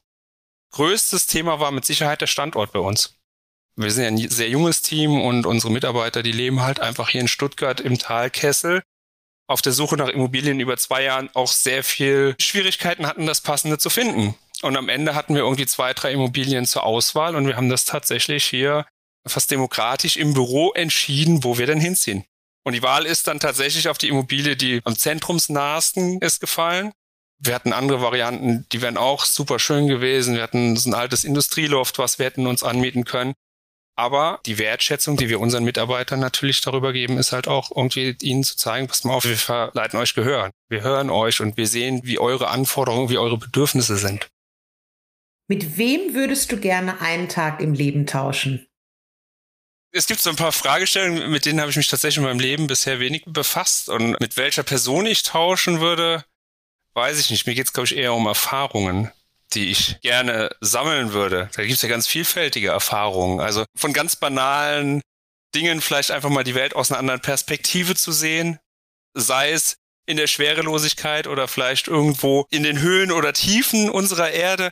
Größtes 0.72 1.28
Thema 1.28 1.60
war 1.60 1.72
mit 1.72 1.84
Sicherheit 1.84 2.22
der 2.22 2.28
Standort 2.28 2.72
bei 2.72 2.80
uns 2.80 3.17
wir 3.78 3.92
sind 3.92 4.04
ja 4.04 4.10
ein 4.10 4.30
sehr 4.30 4.50
junges 4.50 4.82
Team 4.82 5.22
und 5.22 5.46
unsere 5.46 5.72
Mitarbeiter, 5.72 6.24
die 6.24 6.32
leben 6.32 6.62
halt 6.62 6.80
einfach 6.80 7.10
hier 7.10 7.22
in 7.22 7.28
Stuttgart 7.28 7.80
im 7.80 7.98
Talkessel 7.98 8.82
auf 9.48 9.62
der 9.62 9.72
Suche 9.72 9.96
nach 9.96 10.10
Immobilien 10.10 10.60
über 10.60 10.78
zwei 10.78 11.04
Jahren 11.04 11.30
auch 11.34 11.52
sehr 11.52 11.84
viel 11.84 12.36
Schwierigkeiten 12.40 13.08
hatten, 13.08 13.26
das 13.26 13.42
Passende 13.42 13.78
zu 13.78 13.90
finden. 13.90 14.36
Und 14.62 14.76
am 14.76 14.90
Ende 14.90 15.16
hatten 15.16 15.36
wir 15.36 15.44
irgendwie 15.44 15.68
zwei, 15.68 15.94
drei 15.94 16.12
Immobilien 16.12 16.66
zur 16.66 16.84
Auswahl 16.84 17.36
und 17.36 17.48
wir 17.48 17.56
haben 17.56 17.70
das 17.70 17.86
tatsächlich 17.86 18.46
hier 18.46 18.86
fast 19.26 19.52
demokratisch 19.52 20.18
im 20.18 20.34
Büro 20.34 20.72
entschieden, 20.74 21.44
wo 21.44 21.58
wir 21.58 21.68
denn 21.68 21.80
hinziehen. 21.80 22.26
Und 22.64 22.74
die 22.74 22.82
Wahl 22.82 23.06
ist 23.06 23.28
dann 23.28 23.40
tatsächlich 23.40 23.88
auf 23.88 23.98
die 23.98 24.10
Immobilie, 24.10 24.58
die 24.58 24.82
am 24.84 24.98
zentrumsnahesten 24.98 26.20
ist, 26.20 26.42
gefallen. 26.42 26.92
Wir 27.40 27.54
hatten 27.54 27.72
andere 27.72 28.02
Varianten, 28.02 28.66
die 28.72 28.82
wären 28.82 28.98
auch 28.98 29.24
super 29.24 29.60
schön 29.60 29.88
gewesen. 29.88 30.36
Wir 30.36 30.44
hatten 30.44 30.76
so 30.76 30.90
ein 30.90 30.96
altes 30.96 31.24
Industrieloft, 31.24 32.00
was 32.00 32.18
wir 32.18 32.26
hätten 32.26 32.48
uns 32.48 32.64
anmieten 32.64 33.06
können. 33.06 33.36
Aber 34.00 34.40
die 34.46 34.60
Wertschätzung, 34.60 35.18
die 35.18 35.28
wir 35.28 35.40
unseren 35.40 35.64
Mitarbeitern 35.64 36.20
natürlich 36.20 36.62
darüber 36.62 36.94
geben, 36.94 37.18
ist 37.18 37.32
halt 37.32 37.48
auch 37.48 37.72
irgendwie 37.76 38.16
ihnen 38.22 38.44
zu 38.44 38.56
zeigen, 38.56 38.88
pass 38.88 39.04
mal 39.04 39.16
auf, 39.16 39.26
wir 39.26 39.38
verleiten 39.38 39.98
euch 40.00 40.14
Gehör. 40.14 40.52
Wir 40.70 40.82
hören 40.82 41.10
euch 41.10 41.42
und 41.42 41.58
wir 41.58 41.68
sehen, 41.68 42.02
wie 42.04 42.20
eure 42.20 42.50
Anforderungen, 42.50 43.10
wie 43.10 43.18
eure 43.18 43.40
Bedürfnisse 43.40 43.98
sind. 43.98 44.30
Mit 45.48 45.78
wem 45.78 46.14
würdest 46.14 46.52
du 46.52 46.58
gerne 46.58 47.02
einen 47.02 47.28
Tag 47.28 47.60
im 47.60 47.74
Leben 47.74 48.06
tauschen? 48.06 48.68
Es 49.92 50.06
gibt 50.06 50.20
so 50.20 50.30
ein 50.30 50.36
paar 50.36 50.52
Fragestellungen, 50.52 51.32
mit 51.32 51.46
denen 51.46 51.60
habe 51.60 51.72
ich 51.72 51.78
mich 51.78 51.88
tatsächlich 51.88 52.18
in 52.18 52.24
meinem 52.24 52.40
Leben 52.40 52.68
bisher 52.68 53.00
wenig 53.00 53.24
befasst. 53.26 53.90
Und 53.90 54.20
mit 54.20 54.38
welcher 54.38 54.64
Person 54.64 55.08
ich 55.08 55.24
tauschen 55.24 55.80
würde, 55.80 56.24
weiß 56.94 57.20
ich 57.20 57.32
nicht. 57.32 57.48
Mir 57.48 57.56
geht 57.56 57.66
es, 57.66 57.74
glaube 57.74 57.88
ich, 57.88 57.96
eher 57.96 58.14
um 58.14 58.28
Erfahrungen, 58.28 59.12
die 59.54 59.72
ich 59.72 60.00
gerne 60.02 60.50
sammeln 60.62 61.14
würde. 61.14 61.50
Da 61.56 61.64
gibt 61.64 61.76
es 61.76 61.82
ja 61.82 61.90
ganz 61.90 62.08
vielfältige 62.08 62.70
Erfahrungen. 62.70 63.40
Also 63.40 63.66
von 63.76 63.94
ganz 63.94 64.16
banalen 64.16 65.02
Dingen 65.56 65.82
vielleicht 65.82 66.12
einfach 66.12 66.30
mal 66.30 66.44
die 66.44 66.56
Welt 66.56 66.76
aus 66.76 66.92
einer 66.92 67.00
anderen 67.00 67.22
Perspektive 67.22 67.96
zu 67.96 68.12
sehen. 68.12 68.60
Sei 69.14 69.52
es 69.52 69.78
in 70.06 70.18
der 70.18 70.28
Schwerelosigkeit 70.28 71.28
oder 71.28 71.48
vielleicht 71.48 71.88
irgendwo 71.88 72.46
in 72.50 72.64
den 72.64 72.80
Höhen 72.80 73.12
oder 73.12 73.34
Tiefen 73.34 73.90
unserer 73.90 74.32
Erde 74.32 74.72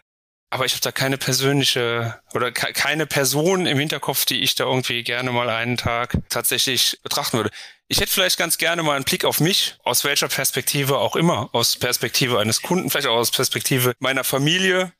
aber 0.55 0.65
ich 0.65 0.71
habe 0.71 0.81
da 0.81 0.93
keine 0.93 1.17
persönliche 1.17 2.21
oder 2.33 2.49
keine 2.51 3.05
Person 3.05 3.65
im 3.65 3.77
Hinterkopf, 3.77 4.23
die 4.23 4.41
ich 4.41 4.55
da 4.55 4.63
irgendwie 4.63 5.03
gerne 5.03 5.31
mal 5.31 5.49
einen 5.49 5.75
Tag 5.75 6.17
tatsächlich 6.29 6.97
betrachten 7.03 7.35
würde. 7.35 7.49
Ich 7.87 7.99
hätte 7.99 8.11
vielleicht 8.11 8.37
ganz 8.37 8.57
gerne 8.57 8.81
mal 8.81 8.95
einen 8.95 9.05
Blick 9.05 9.25
auf 9.25 9.39
mich, 9.39 9.77
aus 9.83 10.03
welcher 10.03 10.27
Perspektive 10.27 10.97
auch 10.97 11.15
immer, 11.15 11.49
aus 11.53 11.75
Perspektive 11.75 12.39
eines 12.39 12.61
Kunden, 12.63 12.89
vielleicht 12.89 13.07
auch 13.07 13.15
aus 13.17 13.29
Perspektive 13.29 13.93
meiner 13.99 14.23
Familie, 14.23 14.91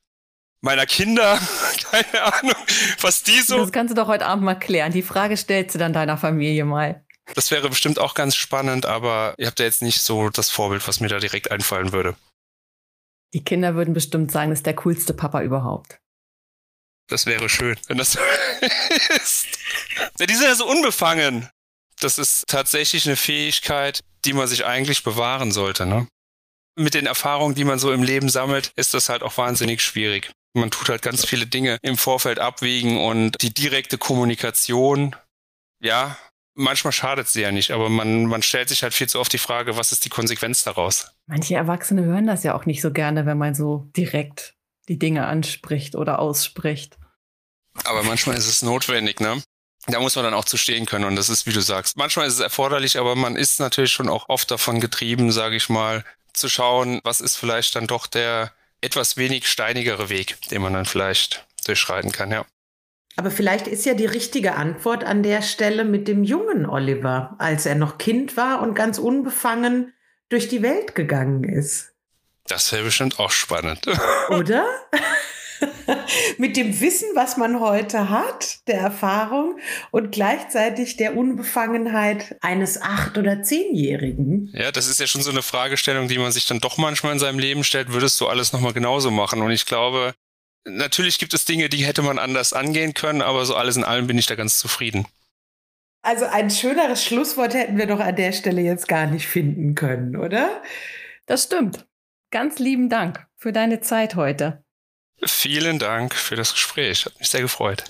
meiner 0.61 0.85
Kinder, 0.85 1.39
keine 1.91 2.23
Ahnung, 2.23 2.55
was 3.01 3.23
die 3.23 3.41
so. 3.41 3.57
Das 3.57 3.71
kannst 3.71 3.91
du 3.91 3.95
doch 3.95 4.07
heute 4.07 4.27
Abend 4.27 4.43
mal 4.43 4.55
klären. 4.55 4.91
Die 4.91 5.01
Frage 5.01 5.35
stellst 5.35 5.73
du 5.73 5.79
dann 5.79 5.93
deiner 5.93 6.17
Familie 6.17 6.63
mal. 6.65 7.03
Das 7.33 7.49
wäre 7.49 7.69
bestimmt 7.69 7.97
auch 7.97 8.13
ganz 8.13 8.35
spannend, 8.35 8.85
aber 8.85 9.33
ihr 9.39 9.47
habt 9.47 9.59
ja 9.59 9.65
jetzt 9.65 9.81
nicht 9.81 10.01
so 10.01 10.29
das 10.29 10.51
Vorbild, 10.51 10.87
was 10.87 10.99
mir 10.99 11.07
da 11.07 11.17
direkt 11.17 11.49
einfallen 11.49 11.91
würde. 11.91 12.15
Die 13.33 13.43
Kinder 13.43 13.73
würden 13.73 13.95
bestimmt 13.95 14.31
sagen, 14.31 14.51
das 14.51 14.59
ist 14.59 14.65
der 14.67 14.75
coolste 14.75 15.15
Papa 15.15 15.41
überhaupt. 15.41 15.99
Das 17.07 17.25
wäre 17.25 17.49
schön, 17.49 17.77
wenn 17.87 17.97
das 17.97 18.13
so 18.13 18.19
ist. 19.15 19.47
Ja, 20.19 20.25
die 20.27 20.35
sind 20.35 20.45
ja 20.45 20.55
so 20.55 20.67
unbefangen. 20.67 21.49
Das 21.99 22.17
ist 22.17 22.45
tatsächlich 22.47 23.05
eine 23.05 23.15
Fähigkeit, 23.15 24.01
die 24.25 24.33
man 24.33 24.47
sich 24.47 24.65
eigentlich 24.65 25.03
bewahren 25.03 25.51
sollte. 25.51 25.85
Ne? 25.85 26.07
Mit 26.75 26.93
den 26.93 27.05
Erfahrungen, 27.05 27.55
die 27.55 27.63
man 27.63 27.79
so 27.79 27.91
im 27.91 28.03
Leben 28.03 28.29
sammelt, 28.29 28.71
ist 28.75 28.93
das 28.93 29.09
halt 29.09 29.23
auch 29.23 29.37
wahnsinnig 29.37 29.81
schwierig. 29.81 30.31
Man 30.53 30.71
tut 30.71 30.89
halt 30.89 31.01
ganz 31.01 31.25
viele 31.25 31.47
Dinge 31.47 31.77
im 31.81 31.97
Vorfeld 31.97 32.39
abwägen 32.39 32.97
und 32.97 33.41
die 33.41 33.53
direkte 33.53 33.97
Kommunikation, 33.97 35.15
ja, 35.81 36.17
manchmal 36.55 36.93
schadet 36.93 37.27
sie 37.27 37.41
ja 37.41 37.51
nicht, 37.51 37.71
aber 37.71 37.89
man, 37.89 38.25
man 38.25 38.41
stellt 38.41 38.69
sich 38.69 38.81
halt 38.83 38.93
viel 38.93 39.07
zu 39.07 39.19
oft 39.19 39.31
die 39.33 39.37
Frage, 39.37 39.77
was 39.77 39.91
ist 39.91 40.05
die 40.05 40.09
Konsequenz 40.09 40.63
daraus? 40.63 41.11
Manche 41.27 41.55
Erwachsene 41.55 42.03
hören 42.03 42.27
das 42.27 42.43
ja 42.43 42.55
auch 42.55 42.65
nicht 42.65 42.81
so 42.81 42.91
gerne, 42.91 43.25
wenn 43.25 43.37
man 43.37 43.53
so 43.53 43.89
direkt 43.95 44.55
die 44.87 44.97
Dinge 44.97 45.27
anspricht 45.27 45.95
oder 45.95 46.19
ausspricht. 46.19 46.97
Aber 47.83 48.03
manchmal 48.03 48.37
ist 48.37 48.47
es 48.47 48.61
notwendig, 48.61 49.19
ne? 49.19 49.41
Da 49.87 49.99
muss 49.99 50.15
man 50.15 50.25
dann 50.25 50.33
auch 50.33 50.45
zu 50.45 50.57
stehen 50.57 50.85
können 50.85 51.05
und 51.05 51.15
das 51.15 51.29
ist, 51.29 51.45
wie 51.45 51.53
du 51.53 51.61
sagst, 51.61 51.97
manchmal 51.97 52.27
ist 52.27 52.33
es 52.33 52.39
erforderlich, 52.39 52.97
aber 52.97 53.15
man 53.15 53.35
ist 53.35 53.59
natürlich 53.59 53.91
schon 53.91 54.09
auch 54.09 54.29
oft 54.29 54.49
davon 54.49 54.79
getrieben, 54.79 55.31
sage 55.31 55.55
ich 55.55 55.69
mal, 55.69 56.03
zu 56.33 56.49
schauen, 56.49 56.99
was 57.03 57.21
ist 57.21 57.37
vielleicht 57.37 57.75
dann 57.75 57.87
doch 57.87 58.07
der 58.07 58.51
etwas 58.81 59.17
wenig 59.17 59.47
steinigere 59.47 60.09
Weg, 60.09 60.37
den 60.49 60.61
man 60.61 60.73
dann 60.73 60.85
vielleicht 60.85 61.45
durchschreiten 61.65 62.11
kann, 62.11 62.31
ja. 62.31 62.45
Aber 63.17 63.31
vielleicht 63.31 63.67
ist 63.67 63.85
ja 63.85 63.93
die 63.93 64.05
richtige 64.05 64.55
Antwort 64.55 65.03
an 65.03 65.23
der 65.23 65.41
Stelle 65.41 65.85
mit 65.85 66.07
dem 66.07 66.23
jungen 66.23 66.65
Oliver, 66.65 67.35
als 67.37 67.65
er 67.65 67.75
noch 67.75 67.97
Kind 67.97 68.35
war 68.35 68.61
und 68.61 68.75
ganz 68.75 68.97
unbefangen 68.97 69.93
durch 70.29 70.49
die 70.49 70.61
Welt 70.61 70.95
gegangen 70.95 71.43
ist. 71.43 71.93
Das 72.47 72.71
wäre 72.71 72.83
bestimmt 72.83 73.19
auch 73.19 73.31
spannend. 73.31 73.87
Oder? 74.29 74.65
mit 76.37 76.57
dem 76.57 76.79
Wissen, 76.79 77.07
was 77.15 77.37
man 77.37 77.59
heute 77.59 78.09
hat, 78.09 78.67
der 78.67 78.79
Erfahrung 78.79 79.57
und 79.91 80.11
gleichzeitig 80.11 80.97
der 80.97 81.17
Unbefangenheit 81.17 82.37
eines 82.41 82.81
acht- 82.81 83.17
oder 83.17 83.43
zehnjährigen. 83.43 84.51
Ja, 84.53 84.71
das 84.71 84.87
ist 84.87 84.99
ja 84.99 85.07
schon 85.07 85.21
so 85.21 85.31
eine 85.31 85.41
Fragestellung, 85.41 86.07
die 86.07 86.17
man 86.17 86.31
sich 86.31 86.45
dann 86.45 86.59
doch 86.59 86.77
manchmal 86.77 87.13
in 87.13 87.19
seinem 87.19 87.39
Leben 87.39 87.63
stellt. 87.63 87.93
Würdest 87.93 88.19
du 88.21 88.27
alles 88.27 88.53
nochmal 88.53 88.73
genauso 88.73 89.11
machen? 89.11 89.41
Und 89.41 89.51
ich 89.51 89.65
glaube, 89.65 90.13
Natürlich 90.67 91.19
gibt 91.19 91.35
es 91.35 91.45
Dinge, 91.45 91.69
die 91.69 91.85
hätte 91.85 92.01
man 92.01 92.17
anders 92.17 92.51
angehen 92.51 92.95
können, 92.95 93.21
aber 93.21 93.45
so 93.45 93.55
alles 93.55 93.77
in 93.77 93.83
allem 93.83 94.07
bin 94.07 94.17
ich 94.17 94.25
da 94.25 94.33
ganz 94.33 94.57
zufrieden. 94.57 95.05
Also 96.01 96.25
ein 96.25 96.49
schöneres 96.49 97.03
Schlusswort 97.03 97.53
hätten 97.53 97.77
wir 97.77 97.85
doch 97.85 97.99
an 97.99 98.15
der 98.15 98.31
Stelle 98.31 98.61
jetzt 98.61 98.87
gar 98.87 99.05
nicht 99.05 99.27
finden 99.27 99.75
können, 99.75 100.15
oder? 100.15 100.61
Das 101.27 101.43
stimmt. 101.43 101.87
Ganz 102.31 102.57
lieben 102.59 102.89
Dank 102.89 103.27
für 103.37 103.51
deine 103.53 103.79
Zeit 103.81 104.15
heute. 104.15 104.64
Vielen 105.23 105.79
Dank 105.79 106.13
für 106.13 106.35
das 106.35 106.53
Gespräch. 106.53 107.05
Hat 107.05 107.17
mich 107.19 107.29
sehr 107.29 107.41
gefreut. 107.41 107.83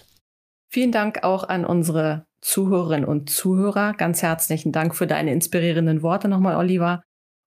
Vielen 0.70 0.92
Dank 0.92 1.24
auch 1.24 1.44
an 1.44 1.66
unsere 1.66 2.26
Zuhörerinnen 2.42 3.06
und 3.06 3.30
Zuhörer. 3.30 3.94
Ganz 3.94 4.22
herzlichen 4.22 4.72
Dank 4.72 4.96
für 4.96 5.08
deine 5.08 5.32
inspirierenden 5.32 6.02
Worte 6.02 6.28
nochmal, 6.28 6.56
Oliver 6.58 7.02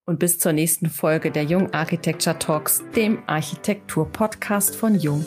und 0.07 0.19
bis 0.19 0.39
zur 0.39 0.53
nächsten 0.53 0.89
Folge 0.89 1.31
der 1.31 1.45
Jung 1.45 1.73
Architecture 1.75 2.39
Talks, 2.39 2.83
dem 2.97 3.23
Architektur-Podcast 3.27 4.75
von 4.75 4.95
Jung. 4.95 5.25